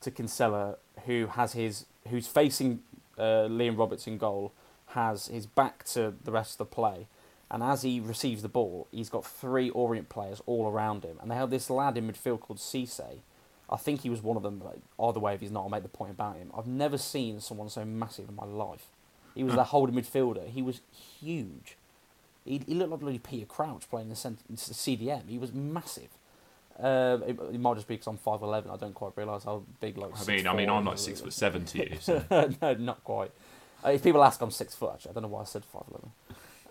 [0.01, 2.81] to Kinsella, who has his who's facing
[3.17, 4.53] uh, Liam Roberts in goal,
[4.87, 7.07] has his back to the rest of the play,
[7.49, 11.29] and as he receives the ball, he's got three Orient players all around him, and
[11.29, 13.19] they have this lad in midfield called Cisse.
[13.69, 14.59] I think he was one of them.
[14.59, 16.51] But either way, if he's not, I'll make the point about him.
[16.57, 18.87] I've never seen someone so massive in my life.
[19.33, 20.47] He was the holding midfielder.
[20.49, 20.81] He was
[21.21, 21.77] huge.
[22.45, 25.29] He, he looked like bloody Peter Crouch playing the cent- CDM.
[25.29, 26.09] He was massive.
[26.79, 28.71] Uh, it, it might just be because I'm five eleven.
[28.71, 30.11] I don't quite realise how big like.
[30.19, 31.97] I mean, I mean, I'm like six foot seven to you.
[32.01, 32.23] So.
[32.61, 33.31] no, not quite.
[33.85, 34.91] Uh, if people ask, I'm six foot.
[34.93, 36.11] Actually, I don't know why I said five eleven.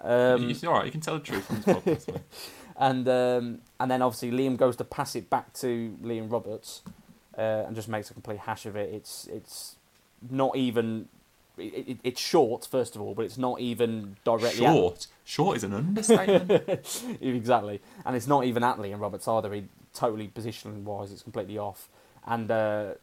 [0.02, 0.86] Um, it's all right.
[0.86, 2.20] You can tell the truth on this podcast.
[2.76, 6.82] and um, and then obviously Liam goes to pass it back to Liam Roberts,
[7.36, 8.92] uh, and just makes a complete hash of it.
[8.92, 9.76] It's it's
[10.28, 11.08] not even.
[11.60, 15.06] It, it, it's short, first of all, but it's not even directly at- Short.
[15.24, 17.04] Short is an understatement.
[17.20, 19.52] exactly, and it's not even at and Roberts either.
[19.52, 21.88] He totally positioning wise, it's completely off.
[22.26, 22.94] And uh,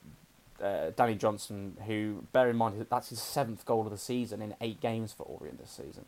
[0.61, 4.55] uh, Danny Johnson, who bear in mind that's his seventh goal of the season in
[4.61, 6.05] eight games for Orient this season.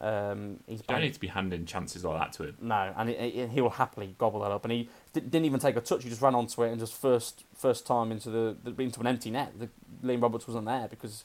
[0.00, 2.56] Um, he's you don't need to be handing chances like that to him.
[2.60, 4.64] no, and it, it, he will happily gobble that up.
[4.64, 6.94] And he di- didn't even take a touch; he just ran onto it and just
[6.94, 9.52] first first time into the, the into an empty net.
[9.58, 9.68] The,
[10.04, 11.24] Liam Roberts wasn't there because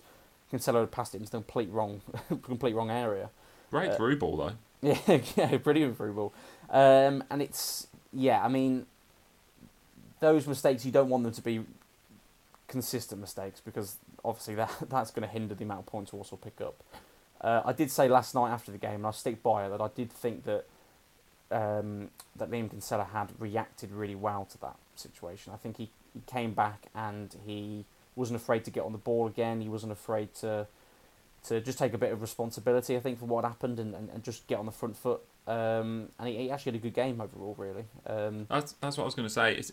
[0.49, 2.01] Kinsella had passed it into the complete wrong
[2.41, 3.29] complete wrong area.
[3.71, 4.53] Great Uh, through ball though.
[4.81, 6.33] Yeah, yeah, brilliant through ball.
[6.69, 8.85] Um, and it's yeah, I mean,
[10.21, 11.65] those mistakes you don't want them to be
[12.67, 16.61] consistent mistakes because obviously that that's going to hinder the amount of points Walsall pick
[16.61, 16.75] up.
[17.41, 19.81] Uh, I did say last night after the game, and I stick by it that
[19.81, 20.65] I did think that
[21.51, 25.51] um, that Liam Kinsella had reacted really well to that situation.
[25.53, 27.85] I think he, he came back and he
[28.19, 29.61] wasn't afraid to get on the ball again.
[29.61, 30.67] He wasn't afraid to
[31.45, 34.23] to just take a bit of responsibility, I think, for what happened and, and, and
[34.23, 35.21] just get on the front foot.
[35.47, 37.85] Um, and he, he actually had a good game overall, really.
[38.05, 39.55] Um, That's that's what I was going to say.
[39.55, 39.71] It's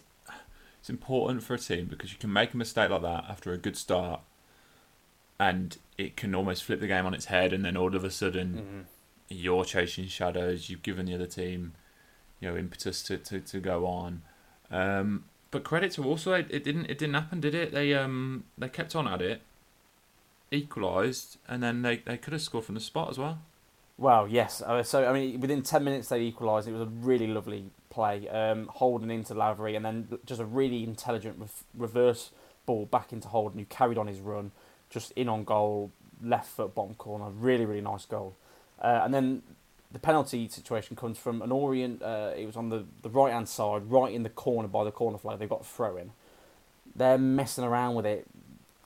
[0.81, 3.59] it's important for a team because you can make a mistake like that after a
[3.59, 4.21] good start,
[5.39, 8.11] and it can almost flip the game on its head, and then all of a
[8.11, 8.87] sudden
[9.29, 9.37] mhm.
[9.37, 10.71] you're chasing shadows.
[10.71, 11.73] You've given the other team,
[12.41, 14.23] you know, impetus to, to, to go on.
[14.71, 17.73] Um, but credit to also it, it didn't it didn't happen, did it?
[17.73, 19.43] They um they kept on at it,
[20.51, 23.41] equalised, and then they, they could have scored from the spot as well.
[23.99, 24.61] Well, yes.
[24.61, 26.69] Uh, so, I mean, within 10 minutes they equalised.
[26.69, 28.29] It was a really lovely play.
[28.29, 32.31] Um, Holden into Lavery, and then just a really intelligent re- reverse
[32.67, 34.51] ball back into Holden, who carried on his run,
[34.91, 35.91] just in on goal,
[36.23, 37.31] left foot, bottom corner.
[37.31, 38.37] Really, really nice goal.
[38.81, 39.43] Uh, and then
[39.97, 42.03] the penalty situation comes from an Orient.
[42.03, 44.91] Uh, it was on the, the right hand side, right in the corner by the
[44.91, 45.39] corner flag.
[45.39, 46.11] They've got a throw in.
[46.95, 48.27] They're messing around with it,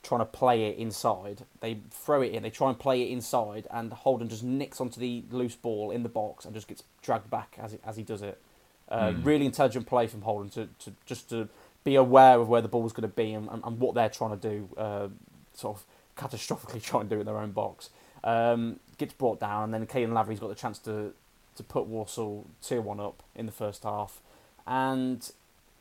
[0.03, 1.43] trying to play it inside.
[1.59, 5.01] They throw it in, they try and play it inside, and Holden just nicks onto
[5.01, 8.03] the loose ball in the box and just gets dragged back as, it, as he
[8.03, 8.39] does it.
[8.87, 9.23] Uh, Hmm.
[9.23, 11.49] Really intelligent play from Holden to, to just to
[11.83, 14.39] be aware of where the ball's going to be and, and, and what they're trying
[14.39, 15.09] to do, uh,
[15.53, 15.83] sort of
[16.15, 17.89] catastrophically trying to do in their own box.
[18.23, 21.13] Um, gets brought down, and then Caolan Lavery's got the chance to,
[21.55, 24.21] to put Walsall 2 1 up in the first half.
[24.65, 25.29] And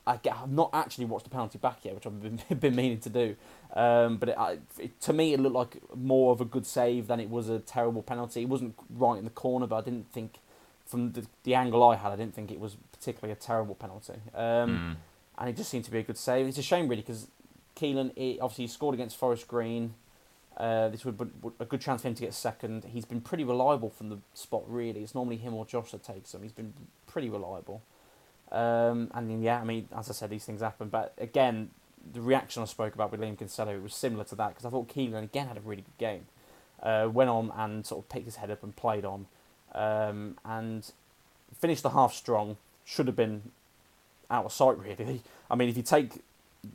[0.06, 2.98] I get, I've not actually watched the penalty back yet, which I've been, been meaning
[3.00, 3.36] to do.
[3.74, 7.06] Um, but it, I, it, to me, it looked like more of a good save
[7.06, 8.42] than it was a terrible penalty.
[8.42, 10.38] It wasn't right in the corner, but I didn't think,
[10.86, 14.14] from the, the angle I had, I didn't think it was particularly a terrible penalty.
[14.34, 14.92] Um, Hmm.
[15.38, 16.46] And it just seemed to be a good save.
[16.48, 17.28] It's a shame, really, because
[17.76, 19.94] Caolan he, obviously he scored against Forest Green.
[20.60, 21.24] Uh, this would be
[21.58, 22.84] a good chance for him to get second.
[22.84, 25.02] He's been pretty reliable from the spot, really.
[25.02, 26.42] It's normally him or Josh that takes him.
[26.42, 26.74] He's been
[27.06, 27.80] pretty reliable.
[28.52, 30.90] Um, and yeah, I mean, as I said, these things happen.
[30.90, 31.70] But again,
[32.12, 34.86] the reaction I spoke about with Liam Kinsella was similar to that because I thought
[34.88, 36.26] Caolan again had a really good game.
[36.82, 39.26] Uh, went on and sort of picked his head up and played on,
[39.74, 40.92] um, and
[41.58, 42.58] finished the half strong.
[42.84, 43.50] Should have been
[44.30, 45.22] out of sight really.
[45.50, 46.22] I mean, if you take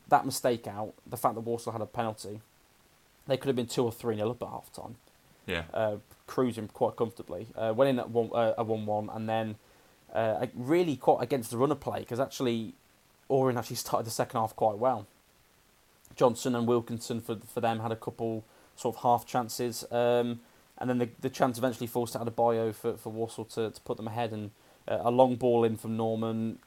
[0.08, 2.42] that mistake out, the fact that Walsall had a penalty,
[3.28, 4.96] they could have been two or three nil up at half time
[5.48, 5.64] Yeah.
[5.74, 7.48] uh, cruising quite comfortably.
[7.56, 9.56] Uh, went in at one, uh, a one-one, and then
[10.14, 12.74] uh, really quite against the run of play because actually,
[13.30, 15.06] Orient actually started the second half quite well.
[16.16, 18.44] Johnson and Wilkinson for for them had a couple
[18.76, 20.40] sort of half chances, um,
[20.78, 23.82] and then the the chance eventually forced out of bio for for Walsall to to
[23.82, 24.52] put them ahead, and
[24.88, 26.60] uh, a long ball in from Norman.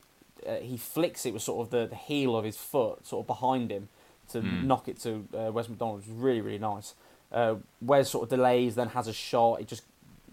[0.47, 3.27] Uh, he flicks it with sort of the, the heel of his foot, sort of
[3.27, 3.89] behind him,
[4.31, 4.67] to Hmm.
[4.67, 6.95] knock it to uh, Wes McDonald, was really really nice.
[7.33, 9.61] Uh, Wes sort of delays, then has a shot.
[9.61, 9.83] It just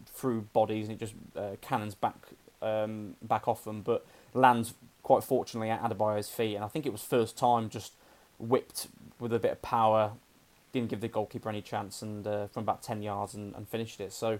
[0.07, 2.15] through bodies and it just uh, cannons back
[2.61, 6.55] um, back off them, but lands quite fortunately at Adebayo's feet.
[6.55, 7.93] And I think it was first time just
[8.39, 8.87] whipped
[9.19, 10.11] with a bit of power,
[10.71, 13.99] didn't give the goalkeeper any chance, and uh, from about ten yards and, and finished
[13.99, 14.13] it.
[14.13, 14.39] So.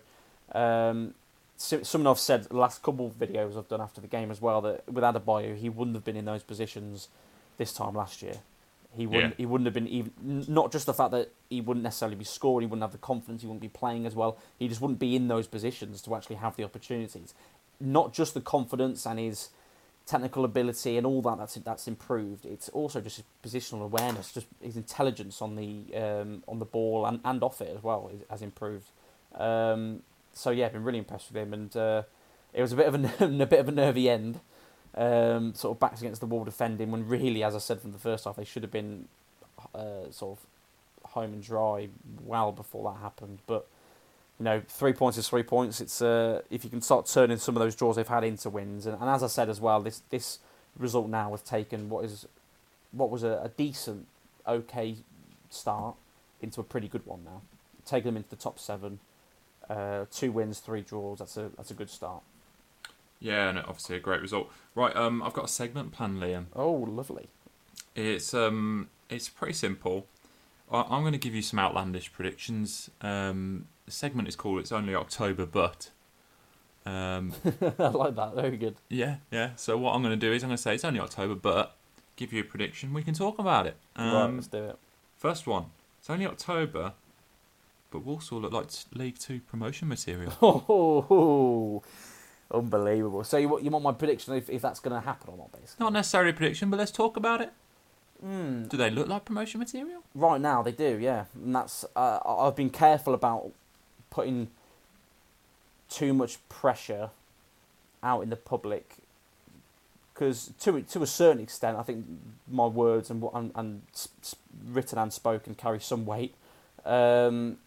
[0.52, 1.14] Um,
[1.58, 4.92] I've said the last couple of videos I've done after the game as well that
[4.92, 7.08] with Adebayo he wouldn't have been in those positions
[7.58, 8.40] this time last year.
[8.96, 9.34] He wouldn't.
[9.34, 9.38] Yeah.
[9.38, 10.12] He wouldn't have been even.
[10.48, 12.68] Not just the fact that he wouldn't necessarily be scoring.
[12.68, 13.42] He wouldn't have the confidence.
[13.42, 14.38] He wouldn't be playing as well.
[14.58, 17.34] He just wouldn't be in those positions to actually have the opportunities.
[17.80, 19.50] Not just the confidence and his
[20.06, 21.38] technical ability and all that.
[21.38, 22.46] That's that's improved.
[22.46, 27.06] It's also just his positional awareness, just his intelligence on the um, on the ball
[27.06, 28.90] and, and off it as well has improved.
[29.34, 30.02] Um,
[30.34, 32.04] so yeah, I've been really impressed with him, and uh,
[32.54, 34.40] it was a bit of a, a bit of a nervy end.
[34.98, 38.00] Um, sort of backs against the wall defending when really, as I said from the
[38.00, 39.10] first half, they should have been
[39.74, 41.90] uh, sort of home and dry
[42.24, 43.40] well before that happened.
[43.46, 43.68] But
[44.40, 45.82] you know, three points is three points.
[45.82, 48.86] It's uh, if you can start turning some of those draws they've had into wins,
[48.86, 50.40] and, and as I said as well, this this
[50.78, 52.28] result now has taken what is
[52.92, 54.08] what was a, a decent,
[54.48, 54.96] okay
[55.50, 55.96] start
[56.42, 57.42] into a pretty good one now.
[57.86, 59.00] Taking them into the top seven,
[59.70, 61.20] uh, two wins, three draws.
[61.20, 62.24] That's a that's a good start.
[63.26, 64.52] Yeah, and obviously a great result.
[64.76, 66.46] Right, um, I've got a segment plan, Liam.
[66.56, 67.28] Oh, lovely.
[67.96, 70.06] It's um, it's pretty simple.
[70.72, 72.92] I, I'm going to give you some outlandish predictions.
[73.02, 75.90] Um, the segment is called "It's Only October, but."
[76.86, 77.34] Um,
[77.80, 78.36] I like that.
[78.36, 78.76] Very good.
[78.90, 79.56] yeah, yeah.
[79.56, 81.76] So what I'm going to do is I'm going to say it's only October, but
[82.18, 82.94] give you a prediction.
[82.94, 83.76] We can talk about it.
[83.96, 84.78] Um, right, let's do it.
[85.18, 85.66] First one.
[85.98, 86.94] It's only October,
[87.90, 90.32] but Walsall look like League Two promotion material.
[90.70, 91.82] Oh,
[92.52, 93.24] unbelievable.
[93.24, 95.52] So you want you want my prediction if, if that's going to happen or not,
[95.52, 95.84] basically?
[95.84, 97.52] Not necessarily a prediction, but let's talk about it.
[98.26, 100.02] Mm, Do they look like promotion material?
[100.14, 101.26] right now they do, yeah.
[101.36, 103.52] And that's uh, I've been careful about
[104.10, 104.50] putting
[105.90, 107.10] too much pressure
[108.02, 108.96] out in the public
[110.14, 112.06] because to to a certain extent, I think
[112.50, 113.82] my words and and, and
[114.66, 116.34] written and spoken carry some weight.
[116.86, 117.58] Um,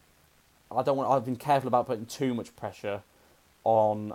[0.70, 1.10] I don't want.
[1.10, 3.02] I've been careful about putting too much pressure
[3.64, 4.14] on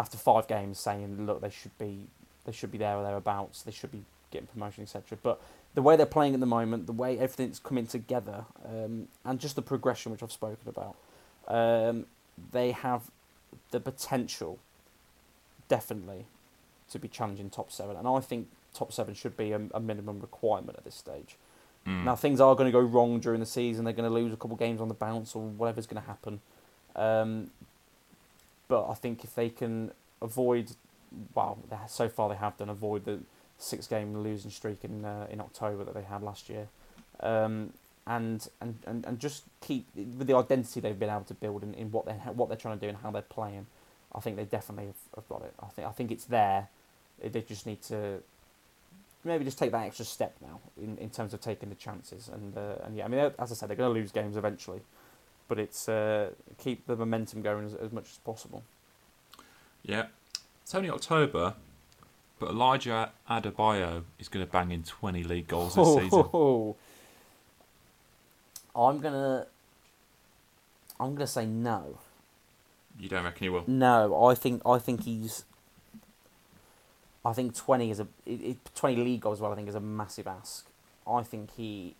[0.00, 2.06] after five games, saying look they should be
[2.46, 3.62] they should be there or thereabouts.
[3.62, 5.18] They should be getting promotion, etc.
[5.22, 5.40] But
[5.74, 9.56] the way they're playing at the moment, the way everything's coming together, um, and just
[9.56, 10.96] the progression which I've spoken about,
[11.46, 12.06] um,
[12.52, 13.10] they have
[13.72, 14.58] the potential,
[15.68, 16.24] definitely,
[16.90, 17.94] to be challenging top seven.
[17.94, 21.36] And I think top seven should be a, a minimum requirement at this stage.
[21.86, 22.04] Mm.
[22.04, 23.84] Now things are going to go wrong during the season.
[23.84, 26.08] They're going to lose a couple of games on the bounce or whatever's going to
[26.08, 26.40] happen.
[26.96, 27.50] Um,
[28.70, 29.90] but I think if they can
[30.22, 30.70] avoid,
[31.34, 33.18] well, so far they have done avoid the
[33.58, 36.68] six game losing streak in uh, in October that they had last year,
[37.18, 37.72] um,
[38.06, 41.74] and, and and and just keep with the identity they've been able to build in,
[41.74, 43.66] in what they what they're trying to do and how they're playing.
[44.14, 45.54] I think they definitely have, have got it.
[45.60, 46.68] I think I think it's there.
[47.22, 48.22] They just need to
[49.24, 52.28] maybe just take that extra step now in, in terms of taking the chances.
[52.28, 54.80] And uh, and yeah, I mean, as I said, they're going to lose games eventually,
[55.50, 58.62] but it's uh, keep the momentum going as, as much as possible.
[59.82, 60.06] Yeah.
[60.62, 61.54] It's only October,
[62.38, 66.74] but Elijah Adebayo is going to bang in 20 league goals this season.
[68.76, 69.48] I'm gonna.
[71.00, 71.98] I'm gonna say no.
[73.00, 73.64] You don't reckon he will?
[73.66, 75.44] No, I think I think he's.
[77.24, 78.06] I think twenty is a
[78.76, 79.40] twenty league goals.
[79.40, 80.68] Well, I think is a massive ask.
[81.04, 81.96] I think he,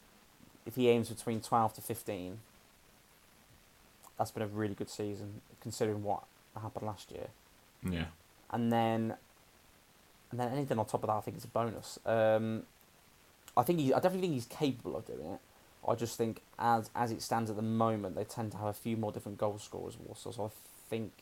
[0.64, 2.38] if he aims between twelve to fifteen.
[4.20, 6.24] That's been a really good season considering what
[6.60, 7.28] happened last year,
[7.82, 8.04] Yeah.
[8.50, 9.14] and then,
[10.30, 11.98] and then anything on top of that, I think is a bonus.
[12.04, 12.64] Um,
[13.56, 15.40] I think he, I definitely think he's capable of doing it.
[15.88, 18.72] I just think as as it stands at the moment, they tend to have a
[18.74, 19.96] few more different goal scorers.
[20.06, 20.50] Also, so I
[20.90, 21.12] think,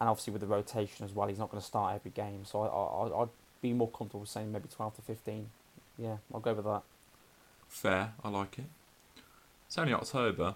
[0.00, 2.44] and obviously with the rotation as well, he's not going to start every game.
[2.44, 3.28] So I, I I'd
[3.60, 5.50] be more comfortable saying maybe twelve to fifteen.
[5.98, 6.82] Yeah, I'll go with that.
[7.66, 8.12] Fair.
[8.22, 8.66] I like it.
[9.66, 10.54] It's only October,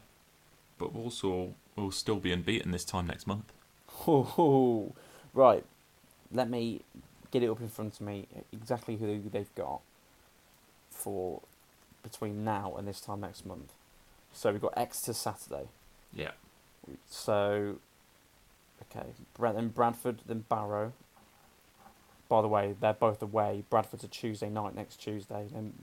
[0.80, 3.52] but Walsall will still be unbeaten this time next month.
[4.08, 4.92] Ooh,
[5.34, 5.64] right,
[6.32, 6.80] let me
[7.30, 9.80] get it up in front of me exactly who they've got
[10.90, 11.42] for
[12.02, 13.72] between now and this time next month.
[14.32, 15.68] So we've got Exeter Saturday.
[16.14, 16.32] Yeah.
[17.08, 17.76] So,
[18.82, 19.06] okay,
[19.38, 20.92] then Bradford, then Barrow.
[22.28, 23.64] By the way, they're both away.
[23.68, 25.74] Bradford's a Tuesday night next Tuesday, then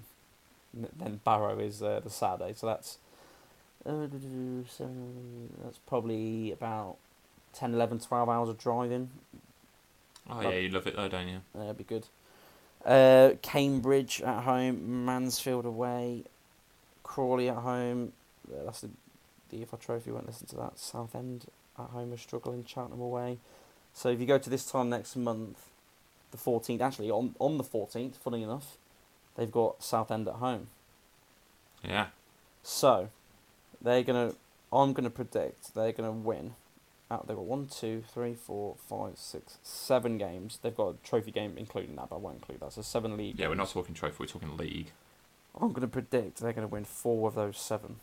[0.74, 2.54] then Barrow is uh, the Saturday.
[2.56, 2.98] So that's
[3.86, 4.08] uh,
[4.68, 6.98] seven, that's probably about
[7.54, 9.10] 10, 11, 12 hours of driving.
[10.30, 11.42] Oh, yeah, you love it though, don't you?
[11.56, 12.06] That'd be good.
[12.86, 16.24] Uh, Cambridge at home, Mansfield away,
[17.04, 18.14] Crawley at home.
[18.50, 20.12] Uh, that's the EFL Trophy.
[20.12, 20.78] Won't listen to that.
[20.78, 21.46] Southend
[21.80, 22.66] at home are struggling.
[22.66, 23.38] Cheltenham away.
[23.94, 25.58] So if you go to this time next month,
[26.32, 26.82] the fourteenth.
[26.82, 28.78] Actually, on on the fourteenth, funny enough,
[29.36, 30.68] they've got Southend at home.
[31.84, 32.08] Yeah.
[32.64, 33.10] So
[33.82, 34.34] they're gonna.
[34.72, 36.56] I'm gonna predict they're gonna win.
[37.10, 40.60] Out they've got one, two, three, four, five, six, seven games.
[40.62, 42.74] They've got a trophy game including that, but I won't include that.
[42.74, 43.40] So seven league.
[43.40, 44.92] Yeah, we're not talking trophy, we're talking league.
[45.60, 47.98] I'm gonna predict they're gonna win four of those seven.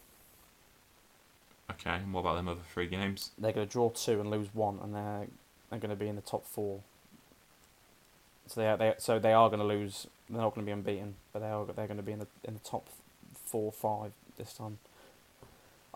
[1.70, 3.31] Okay, and what about them other three games?
[3.39, 5.27] They're gonna draw two and lose one, and they're
[5.70, 6.81] they're gonna be in the top four.
[8.47, 10.07] So they are, they so they are gonna lose.
[10.31, 12.61] They're not gonna be unbeaten, but they are they're gonna be in the in the
[12.61, 12.89] top
[13.45, 14.79] four, five this time.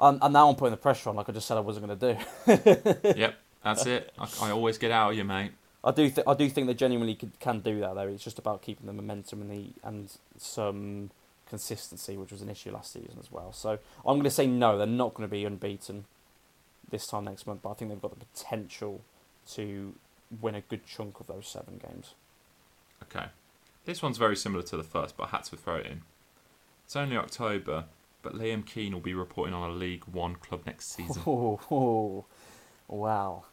[0.01, 2.15] Um, and now I'm putting the pressure on, like I just said I wasn't gonna
[2.15, 3.15] do.
[3.19, 4.13] yep, that's it.
[4.19, 5.53] I, I always get out of you, mate.
[5.83, 8.09] I do th- I do think they genuinely could, can do that though.
[8.09, 11.11] It's just about keeping the momentum and the and some
[11.49, 13.53] consistency, which was an issue last season as well.
[13.53, 14.77] So I'm going to say no.
[14.77, 16.05] They're not going to be unbeaten
[16.91, 19.01] this time next month, but I think they've got the potential
[19.53, 19.95] to
[20.41, 22.15] win a good chunk of those seven games.
[23.05, 23.27] Okay.
[23.85, 26.03] This one's very similar to the first, but I had to throw it in.
[26.85, 27.85] It's only October,
[28.23, 31.23] but Liam Keane will be reporting on a League One club next season.
[31.27, 32.25] Oh, oh,
[32.89, 33.45] wow.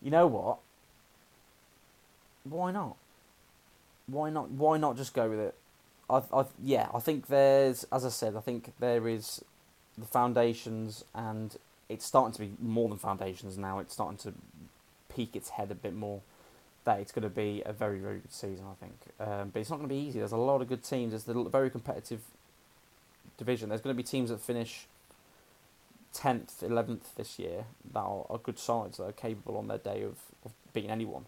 [0.00, 0.58] You know what?
[2.44, 2.96] Why not?
[4.06, 4.50] Why not?
[4.50, 5.54] Why not just go with it?
[6.08, 9.44] I, I, yeah, I think there's, as I said, I think there is
[9.98, 11.56] the foundations, and
[11.88, 13.78] it's starting to be more than foundations now.
[13.80, 14.32] It's starting to
[15.14, 16.20] peak its head a bit more.
[16.84, 18.94] That it's going to be a very, very good season, I think.
[19.20, 20.20] Um, but it's not going to be easy.
[20.20, 21.10] There's a lot of good teams.
[21.10, 22.20] There's a very competitive
[23.38, 23.70] division.
[23.70, 24.86] There's going to be teams that finish
[26.14, 30.02] 10th, 11th this year that are, are good sides that are capable on their day
[30.02, 31.24] of, of beating anyone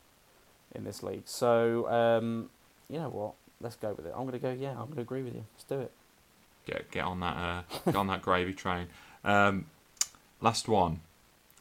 [0.75, 1.23] in this league.
[1.25, 2.51] So, um,
[2.89, 3.35] you know what?
[3.63, 4.13] Let's go with it.
[4.15, 5.45] I'm going to go, yeah, I'm going to agree with you.
[5.55, 5.93] Let's do it.
[6.67, 8.89] Get get on that uh, get on that gravy train.
[9.25, 9.67] Um,
[10.41, 11.01] last one.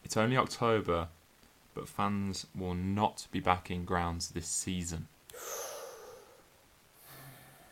[0.04, 1.08] It's only October,
[1.74, 5.08] but fans will not be back in grounds this season.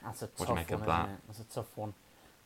[0.03, 1.09] That's a What do you tough make one, of isn't that?
[1.09, 1.19] it?
[1.28, 1.93] That's a tough one.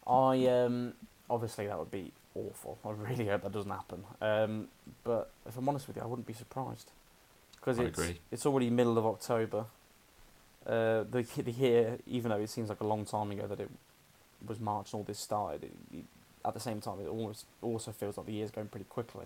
[0.08, 0.94] I um
[1.30, 2.78] obviously that would be awful.
[2.86, 4.04] I really hope that doesn't happen.
[4.22, 4.68] Um,
[5.04, 6.92] but if I'm honest with you, I wouldn't be surprised
[7.56, 8.20] because it's agree.
[8.32, 9.66] it's already middle of October.
[10.66, 13.70] Uh, the the year, even though it seems like a long time ago that it
[14.46, 16.06] was March and all this started, it, it,
[16.46, 19.26] at the same time it almost also feels like the year's going pretty quickly.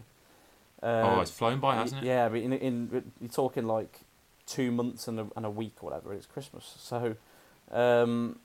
[0.83, 2.07] Uh, oh, it's flown by, hasn't it?
[2.07, 4.01] yeah, but in in you're talking like
[4.45, 6.13] two months and a, and a week or whatever.
[6.13, 7.15] It's Christmas, so
[7.71, 8.39] um,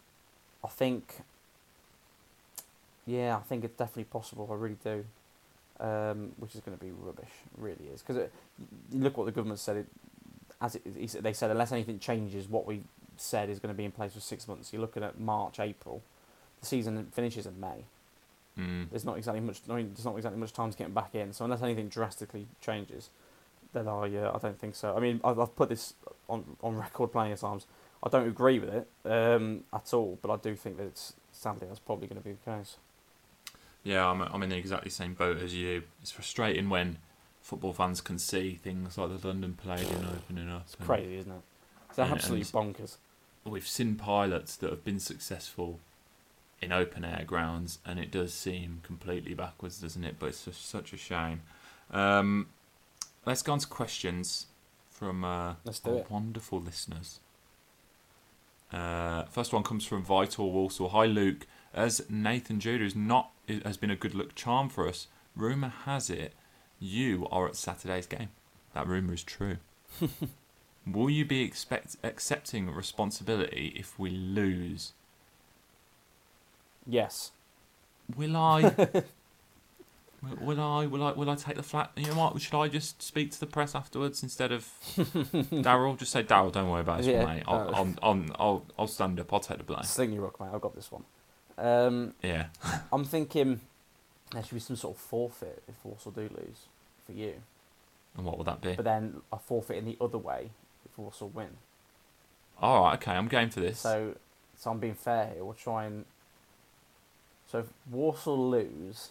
[0.64, 1.20] I think,
[3.10, 4.48] yeah, I think it's definitely possible.
[4.50, 5.04] I really do,
[5.80, 7.30] um, which is going to be rubbish.
[7.46, 8.28] It really is because
[8.92, 9.78] look what the government said.
[9.78, 9.86] It
[10.62, 12.82] as it, they said unless anything changes, what we
[13.16, 14.72] said is going to be in place for six months.
[14.72, 16.02] You're looking at March, April.
[16.60, 17.84] The season finishes in May
[18.58, 18.90] Mm.
[18.90, 19.60] there's not exactly much.
[19.70, 21.32] I mean, there's not exactly much time to get back in.
[21.32, 23.10] So unless anything drastically changes,
[23.72, 24.94] then I uh, I don't think so.
[24.96, 25.94] I mean, I've, I've put this
[26.28, 27.66] on on record plenty of times.
[28.02, 31.66] I don't agree with it um, at all, but I do think that it's sadly
[31.68, 32.76] that's probably going to be the case.
[33.82, 35.82] Yeah, I'm, I'm in the exactly same boat as you.
[36.02, 36.98] It's frustrating when
[37.40, 40.62] football fans can see things like the London Palladium opening up.
[40.66, 41.42] It's crazy, isn't it?
[41.88, 42.96] It's absolutely bonkers.
[43.44, 45.80] We've seen pilots that have been successful
[46.60, 50.16] in open air grounds, and it does seem completely backwards, doesn't it?
[50.18, 51.40] But it's just such a shame.
[51.90, 52.48] Um,
[53.24, 54.46] let's go on to questions
[54.90, 55.54] from uh,
[55.84, 57.20] our wonderful listeners.
[58.72, 60.90] Uh, first one comes from Vital Walsall.
[60.90, 63.30] Hi Luke, as Nathan Judah is not
[63.64, 65.06] has been a good luck charm for us.
[65.36, 66.34] Rumor has it
[66.80, 68.30] you are at Saturday's game.
[68.74, 69.58] That rumor is true.
[70.86, 74.92] Will you be expect accepting responsibility if we lose?
[76.86, 77.32] Yes.
[78.16, 78.62] Will I?
[80.22, 80.86] will, will I?
[80.86, 81.12] Will I?
[81.12, 81.90] Will I take the flat?
[81.96, 82.40] You know what?
[82.40, 84.66] Should I just speak to the press afterwards instead of
[85.62, 85.96] Darrell?
[85.96, 86.50] Just say Darrell.
[86.50, 87.42] Don't worry about it, Yeah, mate.
[87.46, 87.72] I'll, no.
[87.74, 89.32] I'll, I'll, I'll, I'll stand up.
[89.32, 89.82] I'll take the blame.
[89.84, 90.48] Sling your rock, mate.
[90.52, 91.04] I've got this one.
[91.60, 92.46] Um, Yeah.
[92.92, 93.60] I'm thinking
[94.32, 96.66] there should be some sort of forfeit if Walsall do lose
[97.04, 97.34] for you,
[98.16, 98.74] And what would that be?
[98.74, 100.50] but then a forfeit in the other way
[100.84, 101.50] if Walsall win.
[102.62, 102.94] All right.
[102.94, 103.12] Okay.
[103.12, 103.78] I'm game for this.
[103.78, 104.14] So,
[104.56, 105.44] so I'm being fair here.
[105.44, 106.04] We'll try and.
[107.46, 109.10] So if Walsall lose,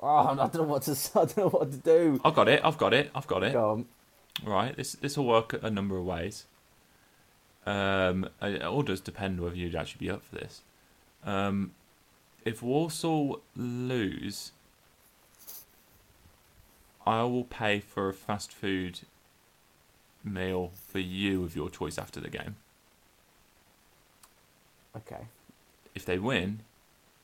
[0.00, 0.92] oh, I don't know what to.
[1.14, 2.20] I don't know what to do.
[2.24, 2.60] I've got it.
[2.64, 3.10] I've got it.
[3.14, 3.52] I've got it.
[3.52, 3.84] Go.
[4.44, 4.74] Right.
[4.76, 6.46] This this will work a number of ways.
[7.66, 10.62] Um, it all does depend whether you'd actually be up for this.
[11.24, 11.72] Um,
[12.44, 14.52] if Walsall lose,
[17.06, 19.00] I will pay for a fast food
[20.24, 22.56] meal for you of your choice after the game.
[24.96, 25.26] Okay.
[25.94, 26.60] If they win,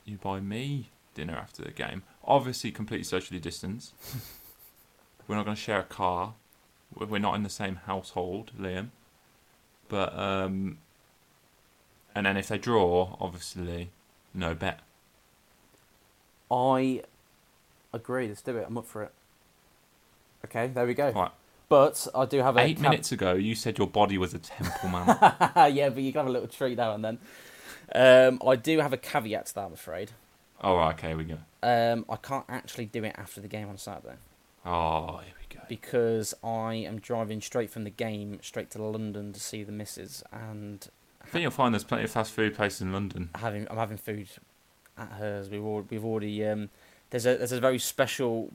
[0.05, 2.03] you buy me dinner after the game.
[2.25, 3.95] Obviously, completely socially distanced.
[5.29, 6.35] We're not going to share a car.
[6.95, 8.91] We're we're not in the same household, Liam.
[9.89, 10.79] But um,
[12.17, 13.91] and then if they draw, obviously,
[14.35, 14.81] no bet.
[16.51, 17.03] I
[17.93, 18.29] agree.
[18.29, 18.65] Let's do it.
[18.67, 19.13] I'm up for it.
[20.45, 21.11] Okay, there we go.
[21.11, 21.31] Right.
[21.69, 24.39] But I do have a Eight cab- minutes ago, you said your body was a
[24.39, 25.07] temple, man.
[25.75, 27.19] yeah, but you can have a little treat now and then.
[27.95, 30.13] Um, I do have a caveat to that, I'm afraid.
[30.61, 31.39] oh, right, okay, here we go.
[31.65, 34.15] Um, I can't actually do it after the game on Saturday
[34.65, 35.63] Oh, here we go.
[35.69, 40.23] because I am driving straight from the game straight to London to see the missus,
[40.33, 40.87] and
[41.27, 43.31] I think you'll find there's plenty of fast food places in London.
[43.35, 44.29] having I'm having food
[44.97, 45.51] at hers.
[45.51, 46.71] We've already, we've already um,
[47.11, 48.53] there's a there's a very special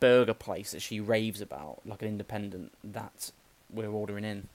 [0.00, 3.30] burger place that she raves about, like an independent that
[3.72, 4.48] we're ordering in.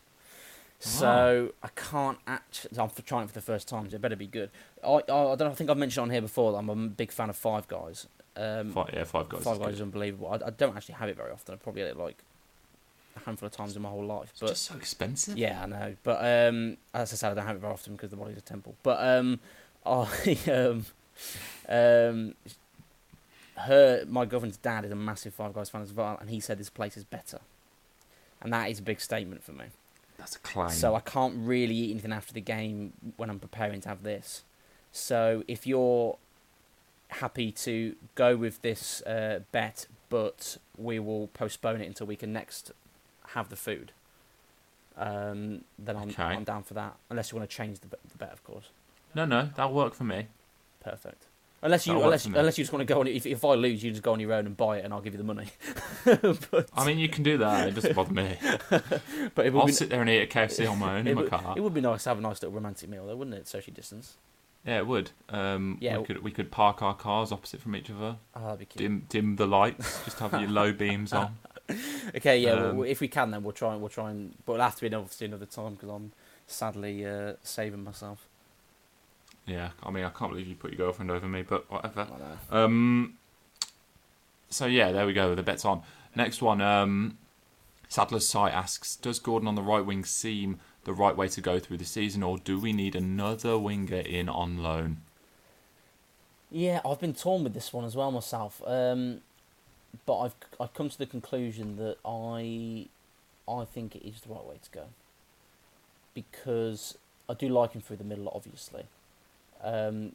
[0.80, 2.80] So I can't actually.
[2.80, 3.90] I'm for trying it for the first time.
[3.90, 4.50] So it better be good.
[4.84, 5.52] I, I I don't know.
[5.52, 8.08] I think I've mentioned on here before that I'm a big fan of Five Guys.
[8.38, 9.44] Um, Five, yeah, five guys.
[9.44, 9.74] Five is Guys good.
[9.76, 10.30] is unbelievable.
[10.30, 11.54] I, I don't actually have it very often.
[11.54, 12.24] I probably get it like
[13.22, 14.30] a handful of times in my whole life.
[14.32, 15.38] It's But just so expensive.
[15.38, 15.96] yeah, I know.
[16.04, 18.42] But um, as I said, I don't have it very often because the body's a
[18.42, 18.76] temple.
[18.84, 19.40] But um,
[19.86, 20.86] I um,
[21.68, 22.36] um,
[23.58, 26.58] her my girlfriend's dad is a massive Five Guys fan as well, and he said
[26.58, 27.40] this place is better,
[28.42, 29.66] and that is a big statement for me.
[30.18, 30.70] That's a claim.
[30.70, 34.44] So I can't really eat anything after the game when I'm preparing to have this.
[34.92, 36.18] So if you're
[37.08, 42.34] happy to go with this uh, bet, but we will postpone it until we can
[42.34, 42.72] next
[43.34, 43.92] have the food,
[44.98, 46.24] um, then I'm, Okay.
[46.24, 46.96] I'm down for that.
[47.10, 48.70] Unless you want to change the, bet- the bet, of course.
[49.16, 50.28] no, no, that'll work for me.
[50.84, 51.24] Perfect.
[51.62, 53.08] Unless you, That'll unless, unless you just want to go on.
[53.08, 55.02] If, if I lose, you just go on your own and buy it, and I'll
[55.02, 55.48] give you the money.
[56.06, 57.68] but I mean, you can do that.
[57.68, 58.38] It doesn't bother me.
[58.70, 61.16] but it would I'll be sit there and eat at KFC on my own in
[61.16, 61.54] my would, car.
[61.58, 63.46] it would be nice to have a nice little romantic meal, though, wouldn't it?
[63.50, 64.16] Social distance.
[64.66, 65.12] Yeah, it would.
[65.28, 65.98] Um, Yeah.
[65.98, 68.78] we could we could park our cars opposite from each other, Oh, that'd be cute.
[68.80, 71.36] dim dim the lights, just have your low beams on.
[72.16, 72.52] Okay, yeah.
[72.54, 74.34] Um, well, if we can, then we'll try and we'll try and.
[74.46, 76.12] But it'll have to be obviously another time because I'm
[76.48, 78.28] sadly uh, saving myself.
[79.46, 82.08] Yeah, I mean, I can't believe you put your girlfriend over me, but whatever.
[82.52, 83.16] Um,
[84.50, 85.36] so yeah, there we go.
[85.36, 85.82] The bet's on.
[86.16, 86.62] Next one.
[86.62, 87.18] Um,
[87.88, 91.60] Sadler's site asks: Does Gordon on the right wing seem the right way to go
[91.60, 94.98] through the season, or do we need another winger in on loan?
[96.52, 98.62] Yeah, I've been torn with this one as well myself.
[98.66, 99.22] Um,
[100.06, 102.88] but I've I've come to the conclusion that I
[103.52, 104.86] I think it is the right way to go
[106.14, 108.86] because I do like him through the middle, obviously.
[109.64, 110.14] Um,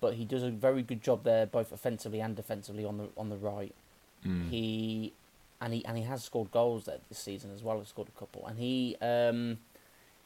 [0.00, 3.28] but he does a very good job there, both offensively and defensively on the on
[3.28, 3.74] the right.
[4.24, 4.50] Mm.
[4.50, 5.12] He
[5.60, 7.78] and he and he has scored goals there this season as well.
[7.78, 9.58] He's scored a couple, and he um,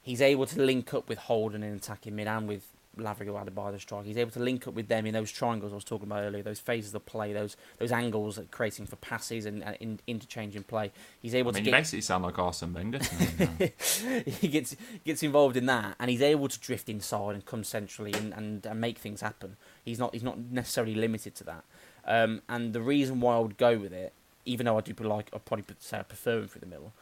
[0.03, 2.66] he's able to link up with Holden in attacking mid and with
[3.05, 4.05] Adebayo the strike.
[4.05, 6.42] He's able to link up with them in those triangles I was talking about earlier,
[6.42, 10.62] those phases of play, those those angles that creating for passes and, and in, interchanging
[10.64, 10.92] play.
[11.20, 12.98] He's able I mean, to you get basically sound like Arsene Wenger.
[12.98, 13.28] To me
[14.05, 14.20] now.
[14.26, 18.12] he gets gets involved in that, and he's able to drift inside and come centrally
[18.12, 19.57] and, and, and make things happen.
[19.84, 21.64] He's not he's not necessarily limited to that.
[22.05, 24.12] Um, and the reason why I would go with it,
[24.44, 26.92] even though I do like I probably say I prefer him through the middle,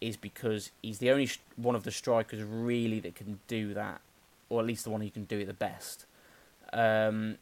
[0.00, 4.00] is because he's the only one of the strikers really that can do that,
[4.48, 6.06] or at least the one who can do it the best.
[6.72, 7.36] Um,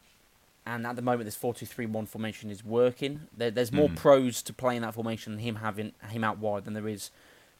[0.65, 3.21] and at the moment, this four-two-three-one formation is working.
[3.35, 3.95] There, there's more Mm.
[3.95, 7.09] pros to playing that formation than him having him out wide than there is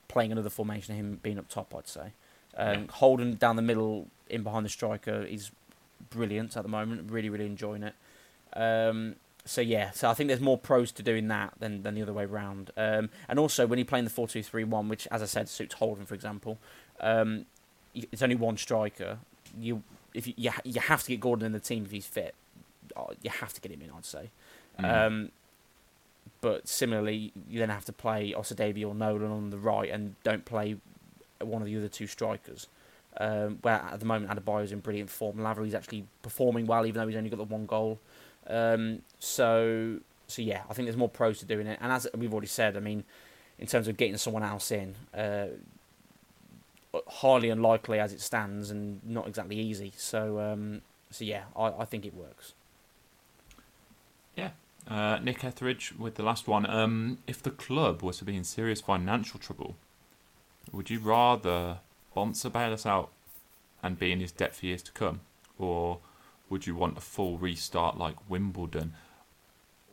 [0.10, 1.74] playing another formation and him being up top.
[1.76, 2.12] I'd say.
[2.56, 2.92] Um, Yeah.
[2.92, 5.52] Holden down the middle, in behind the striker, is
[6.10, 7.10] brilliant at the moment.
[7.12, 7.94] Really, really enjoying it.
[8.54, 12.02] Um, so yeah, so I think there's more pros to doing that than, than the
[12.02, 12.72] other way round.
[12.76, 16.16] Um, and also when you're playing the four-two-three-one, which as I said suits Holden, for
[16.16, 16.58] example,
[17.00, 17.46] um,
[17.94, 19.20] it's only one striker.
[19.60, 19.84] You
[20.14, 22.36] if you, you you have to get Gordon in the team if he's fit.
[22.96, 24.30] Oh, You have to get him in, I'd say.
[24.80, 25.08] Mm.
[25.08, 25.32] Um,
[26.42, 30.46] but similarly, you then have to play Osadebe or Nolan on the right, and don't
[30.46, 30.78] play
[31.42, 32.68] one of the other two strikers.
[33.20, 35.42] Um, where at the moment Adebayo's in brilliant form.
[35.42, 38.00] Lavery's actually performing well, even though he's only got the one goal.
[38.46, 41.80] Um, so, so yeah, I think there's more pros to doing it.
[41.82, 43.04] And as we've already said, I mean,
[43.58, 45.48] in terms of getting someone else in, uh,
[47.08, 49.94] highly unlikely as it stands, and not exactly easy.
[49.98, 50.82] So, um,
[51.12, 52.54] so yeah, I, I think it works.
[54.36, 54.52] Yeah.
[54.88, 56.70] Uh, Nick Etheridge with the last one.
[56.70, 59.76] Um, if the club was to be in serious financial trouble,
[60.72, 61.80] would you rather
[62.16, 63.10] Bonser bail us out
[63.84, 65.22] and be in his debt for years to come,
[65.60, 66.00] or
[66.50, 68.94] would you want a full restart like Wimbledon?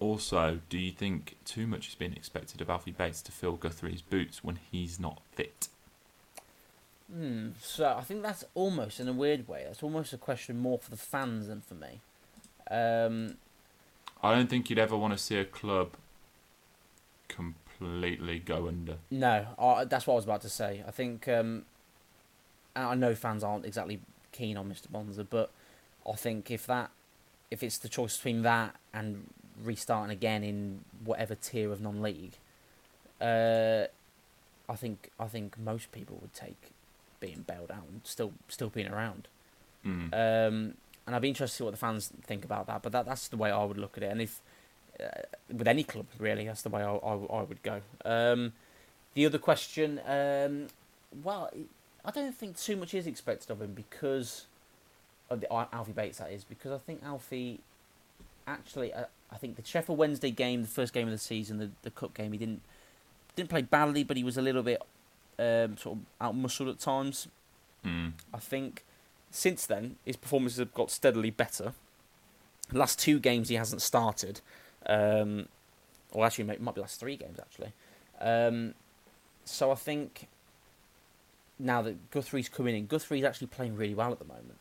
[0.01, 4.03] Also, do you think too much is being expected of Alfie Bates to fill Guthrie's
[4.03, 5.69] boots when he's not fit?
[7.13, 7.51] Hmm.
[7.61, 9.65] So I think that's almost in a weird way.
[9.67, 12.01] That's almost a question more for the fans than for me.
[12.71, 13.37] Um,
[14.23, 15.91] I don't think you'd ever want to see a club
[17.29, 18.97] completely go under.
[19.11, 20.83] no, I, that's what I was about to say.
[20.87, 21.65] I think um,
[22.75, 24.01] and I know fans aren't exactly
[24.33, 24.89] keen on Mr.
[24.91, 25.51] Bonser, but
[26.09, 26.91] I think if that,
[27.51, 29.29] if it's the choice between that and
[29.63, 32.35] restarting again in whatever tier of non-league,
[33.21, 33.85] uh,
[34.69, 36.73] I think I think most people would take
[37.25, 39.29] being bailed out and still still being around.
[39.87, 40.13] Mm.
[40.13, 40.75] Um,
[41.07, 42.83] and I'd be interested to see what the fans think about that.
[42.83, 44.11] But that that's the way I would look at it.
[44.13, 44.41] And if
[45.01, 45.23] uh,
[45.53, 47.81] with any club really, that's the way I I, I would go.
[48.05, 48.53] Um,
[49.15, 50.67] the other question, um,
[51.23, 51.51] well,
[52.05, 54.47] I don't think too much is expected of him because
[55.31, 56.19] of the Al- Alfie Bates.
[56.19, 57.61] That is because I think Alfie
[58.47, 58.93] actually.
[58.93, 61.91] Uh, I think the Sheffield Wednesday game, the first game of the season, the, the
[61.91, 62.63] cup game, he didn't
[63.35, 64.81] didn't play badly, but he was a little bit
[65.39, 67.29] um, sort of out muscled at times.
[67.85, 68.13] Mm.
[68.33, 68.85] I think
[69.31, 71.75] since then his performances have got steadily better.
[72.73, 74.41] Last two games he hasn't started,
[74.87, 75.49] um,
[76.13, 77.73] or actually it might be last three games actually.
[78.21, 78.75] Um,
[79.45, 80.29] so I think
[81.59, 84.57] now that Guthrie's coming in, Guthrie's actually playing really well at the moment.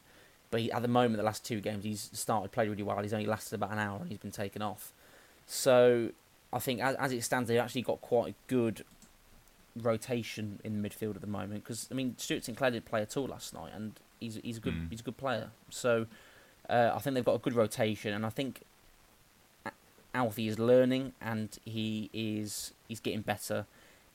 [0.51, 3.01] But he, at the moment, the last two games, he's started played really well.
[3.01, 4.93] He's only lasted about an hour and he's been taken off.
[5.47, 6.09] So
[6.51, 8.85] I think as, as it stands, they've actually got quite a good
[9.81, 11.63] rotation in the midfield at the moment.
[11.63, 14.61] Because I mean, Stuart Sinclair did play at all last night, and he's he's a
[14.61, 14.89] good Mm.
[14.89, 15.49] he's a good player.
[15.69, 16.07] So
[16.69, 18.61] uh, I think they've got a good rotation, and I think
[20.15, 23.65] Alfie is learning and he is he's getting better,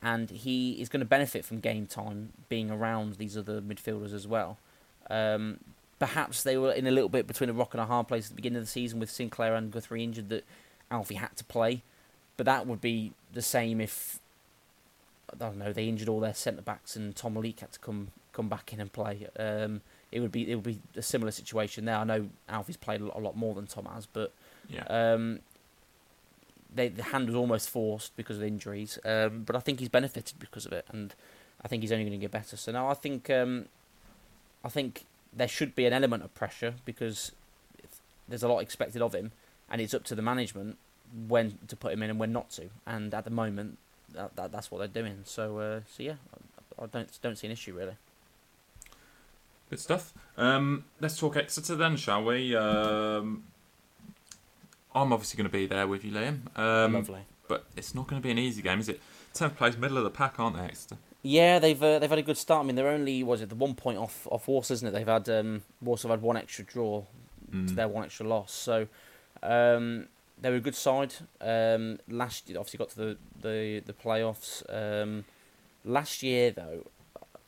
[0.00, 4.26] and he is going to benefit from game time being around these other midfielders as
[4.26, 4.59] well.
[5.11, 5.59] Um,
[5.98, 8.30] perhaps they were in a little bit between a rock and a hard place at
[8.30, 10.44] the beginning of the season with Sinclair and Guthrie injured that
[10.90, 11.82] Alfie had to play,
[12.36, 14.20] but that would be the same if
[15.33, 18.09] I don't know they injured all their centre backs and Tom Leak had to come
[18.33, 19.26] come back in and play.
[19.39, 19.81] Um,
[20.12, 21.97] it would be it would be a similar situation there.
[21.97, 24.33] I know Alfie's played a lot, a lot more than Tom has, but
[24.68, 24.85] Yeah.
[24.85, 25.41] um,
[26.74, 30.39] they, the hand was almost forced because of injuries, um, but I think he's benefited
[30.39, 31.14] because of it, and
[31.62, 32.57] I think he's only going to get better.
[32.57, 33.66] So now I think um,
[34.64, 37.33] I think there should be an element of pressure because
[38.29, 39.33] there's a lot expected of him,
[39.70, 40.76] and it's up to the management
[41.26, 42.68] when to put him in and when not to.
[42.87, 43.79] And at the moment,
[44.14, 45.20] that, that that's what they're doing.
[45.24, 46.14] So uh, so yeah,
[46.78, 47.96] I, I don't don't see an issue really.
[49.70, 50.14] Good stuff.
[50.36, 52.56] Um, let's talk Exeter then, shall we?
[52.56, 53.44] Um,
[54.94, 56.56] I'm obviously going to be there with you, Liam.
[56.59, 57.20] Um, Lovely.
[57.48, 59.00] But it's not going to be an easy game, is it?
[59.34, 60.96] Tenth place, middle of the pack, aren't they, Exeter?
[61.22, 62.64] Yeah, they've uh, they've had a good start.
[62.64, 64.92] I mean, they're only was it the one point off off Walsall, isn't it?
[64.92, 67.04] They've had um, Walsall had one extra draw
[67.50, 67.66] Mm.
[67.68, 68.52] to their one extra loss.
[68.52, 68.88] So
[69.42, 70.09] um,
[70.41, 71.14] they were a good side.
[71.41, 74.62] Um, last year, obviously got to the the the playoffs.
[74.68, 75.24] Um,
[75.84, 76.86] last year though,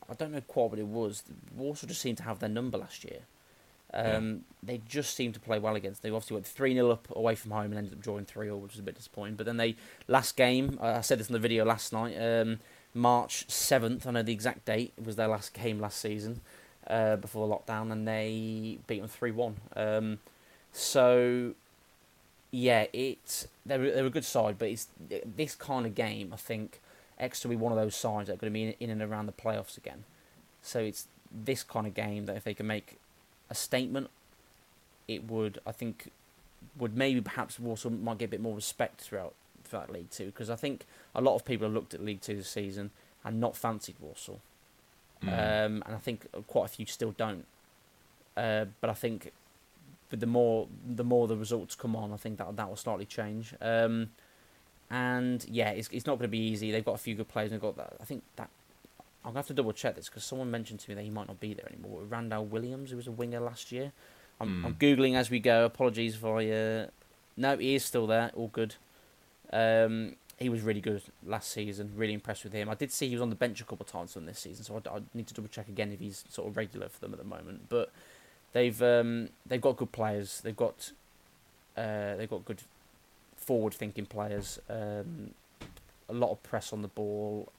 [0.08, 1.22] I don't know quite what it was.
[1.56, 3.20] Walsall just seemed to have their number last year.
[3.92, 6.02] Um, They just seemed to play well against.
[6.02, 8.58] They obviously went three 0 up away from home and ended up drawing three 0
[8.58, 9.34] which was a bit disappointing.
[9.34, 9.76] But then they
[10.06, 12.16] last game, I said this in the video last night.
[12.16, 12.60] Um,
[12.94, 14.92] March seventh, I know the exact date.
[15.02, 16.40] Was their last game last season
[16.86, 19.56] uh, before lockdown, and they beat them three one.
[19.74, 20.18] Um,
[20.72, 21.54] so
[22.50, 24.88] yeah, it's they're they're a good side, but it's
[25.36, 26.32] this kind of game.
[26.32, 26.80] I think
[27.18, 29.02] Exeter will be one of those sides that are going to be in, in and
[29.02, 30.04] around the playoffs again.
[30.62, 32.98] So it's this kind of game that if they can make
[33.48, 34.10] a statement,
[35.06, 36.10] it would I think
[36.76, 39.34] would maybe perhaps Walsall might get a bit more respect throughout
[39.64, 40.84] throughout League Two because I think
[41.14, 42.90] a lot of people have looked at League Two this season
[43.24, 44.40] and not fancied Walsall.
[45.22, 45.28] Mm.
[45.28, 47.44] Um, and I think quite a few still don't.
[48.36, 49.32] Uh, but I think
[50.10, 53.06] with the more the more the results come on, I think that that will slightly
[53.06, 53.54] change.
[53.60, 54.10] Um,
[54.90, 56.72] and yeah, it's it's not going to be easy.
[56.72, 57.50] They've got a few good players.
[57.50, 57.94] They've got that.
[58.00, 58.50] I think that
[59.24, 61.28] I'm gonna have to double check this because someone mentioned to me that he might
[61.28, 62.02] not be there anymore.
[62.08, 63.92] Randell Williams, who was a winger last year.
[64.40, 64.66] I'm, Hmm.
[64.66, 65.64] I'm googling as we go.
[65.64, 66.40] Apologies for.
[66.40, 66.86] Uh...
[67.36, 68.30] No, he is still there.
[68.34, 68.74] All good.
[69.52, 71.92] Um, he was really good last season.
[71.94, 72.68] Really impressed with him.
[72.70, 74.64] I did see he was on the bench a couple of times on this season,
[74.64, 77.12] so I, I need to double check again if he's sort of regular for them
[77.12, 77.68] at the moment.
[77.68, 77.90] But
[78.52, 80.40] they've um, they've got good players.
[80.40, 80.92] They've got
[81.76, 82.62] uh, they've got good
[83.36, 84.58] forward thinking players.
[84.68, 85.32] Um,
[86.08, 87.52] a lot of press on the ball.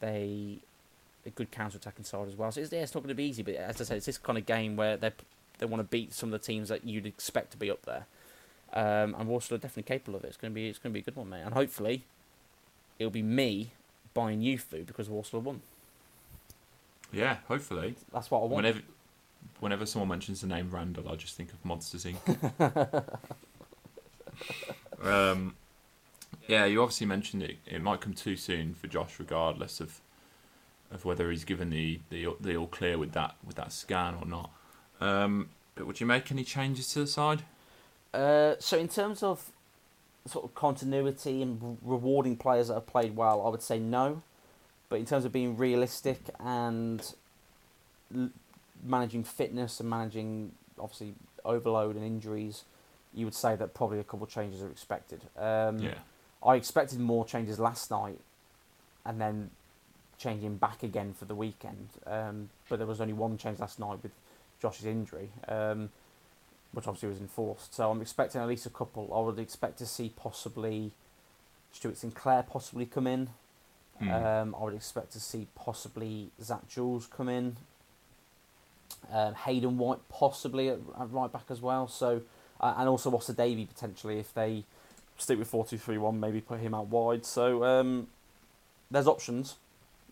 [0.00, 0.58] They
[1.26, 2.50] a good counter attacking side as well.
[2.50, 3.42] So it's, yeah, it's not going to be easy.
[3.42, 5.12] But as I said, it's this kind of game where they
[5.58, 8.06] they want to beat some of the teams that you'd expect to be up there.
[8.72, 10.28] Um, and Walsall are definitely capable of it.
[10.28, 11.42] It's going to be it's going to be a good one, mate.
[11.42, 12.04] And hopefully,
[12.98, 13.72] it'll be me
[14.14, 15.60] buying you food because Walsall won.
[17.12, 17.96] Yeah, hopefully.
[18.12, 18.54] That's what I want.
[18.54, 18.80] Whenever,
[19.60, 23.04] whenever someone mentions the name Randall, I just think of Monsters Inc.
[25.02, 25.54] um,
[26.46, 27.58] yeah, you obviously mentioned it.
[27.66, 30.00] It might come too soon for Josh, regardless of
[30.92, 34.26] of whether he's given the the, the all clear with that with that scan or
[34.26, 34.50] not.
[35.00, 37.42] Um, but would you make any changes to the side?
[38.12, 39.50] Uh, so in terms of
[40.26, 44.22] sort of continuity and re- rewarding players that have played well, I would say no.
[44.88, 47.14] But in terms of being realistic and
[48.84, 51.14] managing fitness and managing obviously
[51.44, 52.64] overload and injuries,
[53.14, 55.22] you would say that probably a couple of changes are expected.
[55.36, 55.94] Um, yeah,
[56.44, 58.18] I expected more changes last night,
[59.04, 59.50] and then
[60.18, 61.88] changing back again for the weekend.
[62.06, 64.12] Um, but there was only one change last night with
[64.60, 65.90] Josh's injury, um,
[66.72, 67.74] which obviously was enforced.
[67.74, 69.10] So I'm expecting at least a couple.
[69.14, 70.92] I would expect to see possibly
[71.72, 73.30] Stuart Sinclair possibly come in.
[74.00, 77.56] Um, I would expect to see possibly Zak Jules come in.
[79.12, 81.88] Um, Hayden White possibly at, at right back as well.
[81.88, 82.22] So
[82.60, 84.64] uh, and also Osadebe potentially if they
[85.16, 87.24] stick with four two three one, maybe put him out wide.
[87.26, 88.08] So um,
[88.90, 89.56] there's options,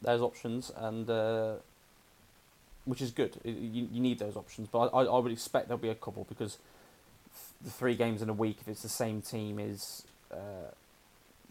[0.01, 1.55] there's options, and uh,
[2.85, 3.39] which is good.
[3.45, 6.59] You, you need those options, but I, I would expect there'll be a couple because
[7.63, 10.71] the three games in a week, if it's the same team, is uh,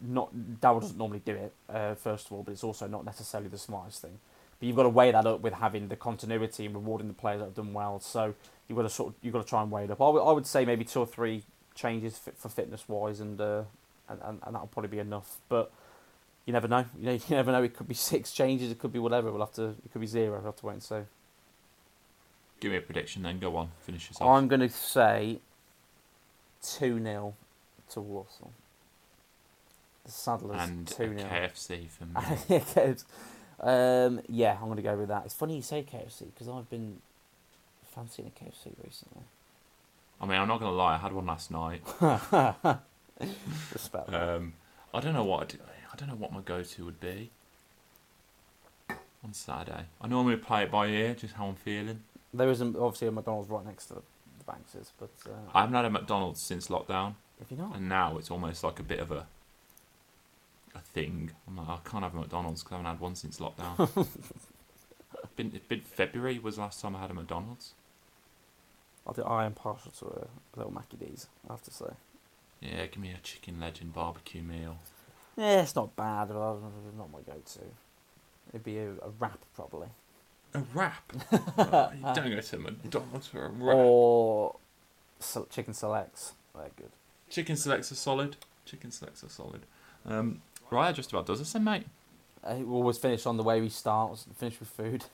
[0.02, 1.54] not Darrell doesn't normally do it.
[1.70, 4.20] Uh, first of all, but it's also not necessarily the smartest thing.
[4.60, 7.40] But you've got to weigh that up with having the continuity and rewarding the players
[7.40, 8.00] that have done well.
[8.00, 8.34] So
[8.68, 10.02] you've got to sort of, you've got to try and weigh it up.
[10.02, 11.44] I would, say maybe two or three
[11.76, 13.64] changes fit for fitness wise, and, uh,
[14.10, 15.38] and and and that'll probably be enough.
[15.48, 15.72] But
[16.46, 16.86] you never know.
[16.98, 17.62] You know, you never know.
[17.64, 18.72] It could be six changes.
[18.72, 19.32] It could be whatever.
[19.32, 19.76] We'll have to.
[19.86, 20.38] It could be zero.
[20.38, 21.02] We'll have to wait and see.
[22.60, 23.40] Give me a prediction then.
[23.40, 23.70] Go on.
[23.82, 24.30] Finish yourself.
[24.30, 25.40] I'm going to say
[26.64, 27.36] two 0
[27.92, 28.52] to Walsall.
[30.06, 32.12] The Saddlers and two a 0 KFC for me.
[32.50, 33.04] yeah, KFC.
[33.60, 35.24] Um, yeah, I'm going to go with that.
[35.26, 37.02] It's funny you say KFC because I've been
[37.94, 39.24] fancying a KFC recently.
[40.22, 40.96] I mean, I'm not going to lie.
[40.96, 41.82] I had one last night.
[43.74, 44.14] Respect.
[44.14, 44.54] Um,
[44.94, 45.60] I don't know what I'd,
[45.92, 47.32] I don't know what my go-to would be
[49.24, 49.86] on Saturday.
[50.02, 52.02] I normally play it by ear, just how I'm feeling.
[52.34, 54.02] there is obviously a McDonald's right next to the,
[54.40, 57.90] the Banks's, but uh, I haven't had a McDonald's since lockdown, if you're not, and
[57.90, 59.26] now it's almost like a bit of a
[60.78, 61.32] a thing.
[61.48, 63.78] I'm like, I can't have a McDonald's because I haven't had one since lockdown.
[65.36, 67.74] been, it's been February was the last time I had a McDonald's.
[69.08, 71.28] I, think I am partial to a little Mackie D's.
[71.50, 71.86] I have to say.
[72.60, 74.80] Yeah, give me a chicken legend barbecue meal.
[75.38, 76.56] Yeah, it's not bad, but uh,
[76.98, 77.60] not my go-to.
[78.50, 79.88] It'd be a, a wrap probably,
[80.54, 81.14] A wrap.
[81.58, 83.76] Oh, you don't go to McDonald's for a wrap.
[83.76, 84.56] or
[85.50, 86.34] chicken selects.
[86.56, 86.92] They're good.
[87.30, 88.38] Chicken selects are solid.
[88.66, 89.62] Chicken selects are solid.
[90.06, 90.42] Um,
[90.72, 91.84] right, just about does us then, mate.
[92.48, 94.24] We always finish on the way we start.
[94.38, 95.06] Finish with food.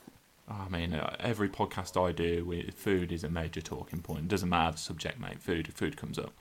[0.48, 4.20] I mean, uh, every podcast I do, we, food is a major talking point.
[4.20, 5.40] It doesn't matter the subject, mate.
[5.40, 6.32] Food, food comes up.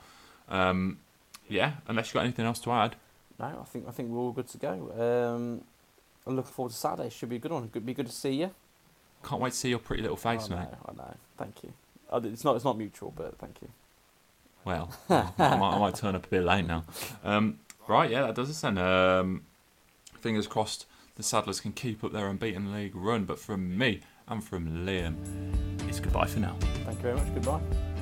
[0.50, 1.00] Um,
[1.48, 2.96] yeah, unless you've got anything else to add.
[3.40, 4.92] No, I think I think we're all good to go.
[5.36, 5.62] Um,
[6.28, 7.10] I'm looking forward to Saturday.
[7.10, 7.68] Should be a good one.
[7.70, 8.52] Could be good to see you.
[9.24, 10.66] Can't wait to see your pretty little face, I mate.
[10.72, 11.16] know, I know.
[11.38, 11.74] Thank you.
[12.32, 13.70] It's not it's not mutual, but thank you.
[14.66, 16.84] Well, I, might, I might turn up a bit late now.
[17.24, 18.78] Um, right, yeah, that does us then.
[18.78, 19.44] Um,
[20.22, 23.26] fingers crossed the Saddlers can keep up their unbeaten league run.
[23.26, 25.16] But from me and from Liam,
[25.88, 26.56] it's goodbye for now.
[26.86, 27.34] Thank you very much.
[27.34, 27.93] Goodbye.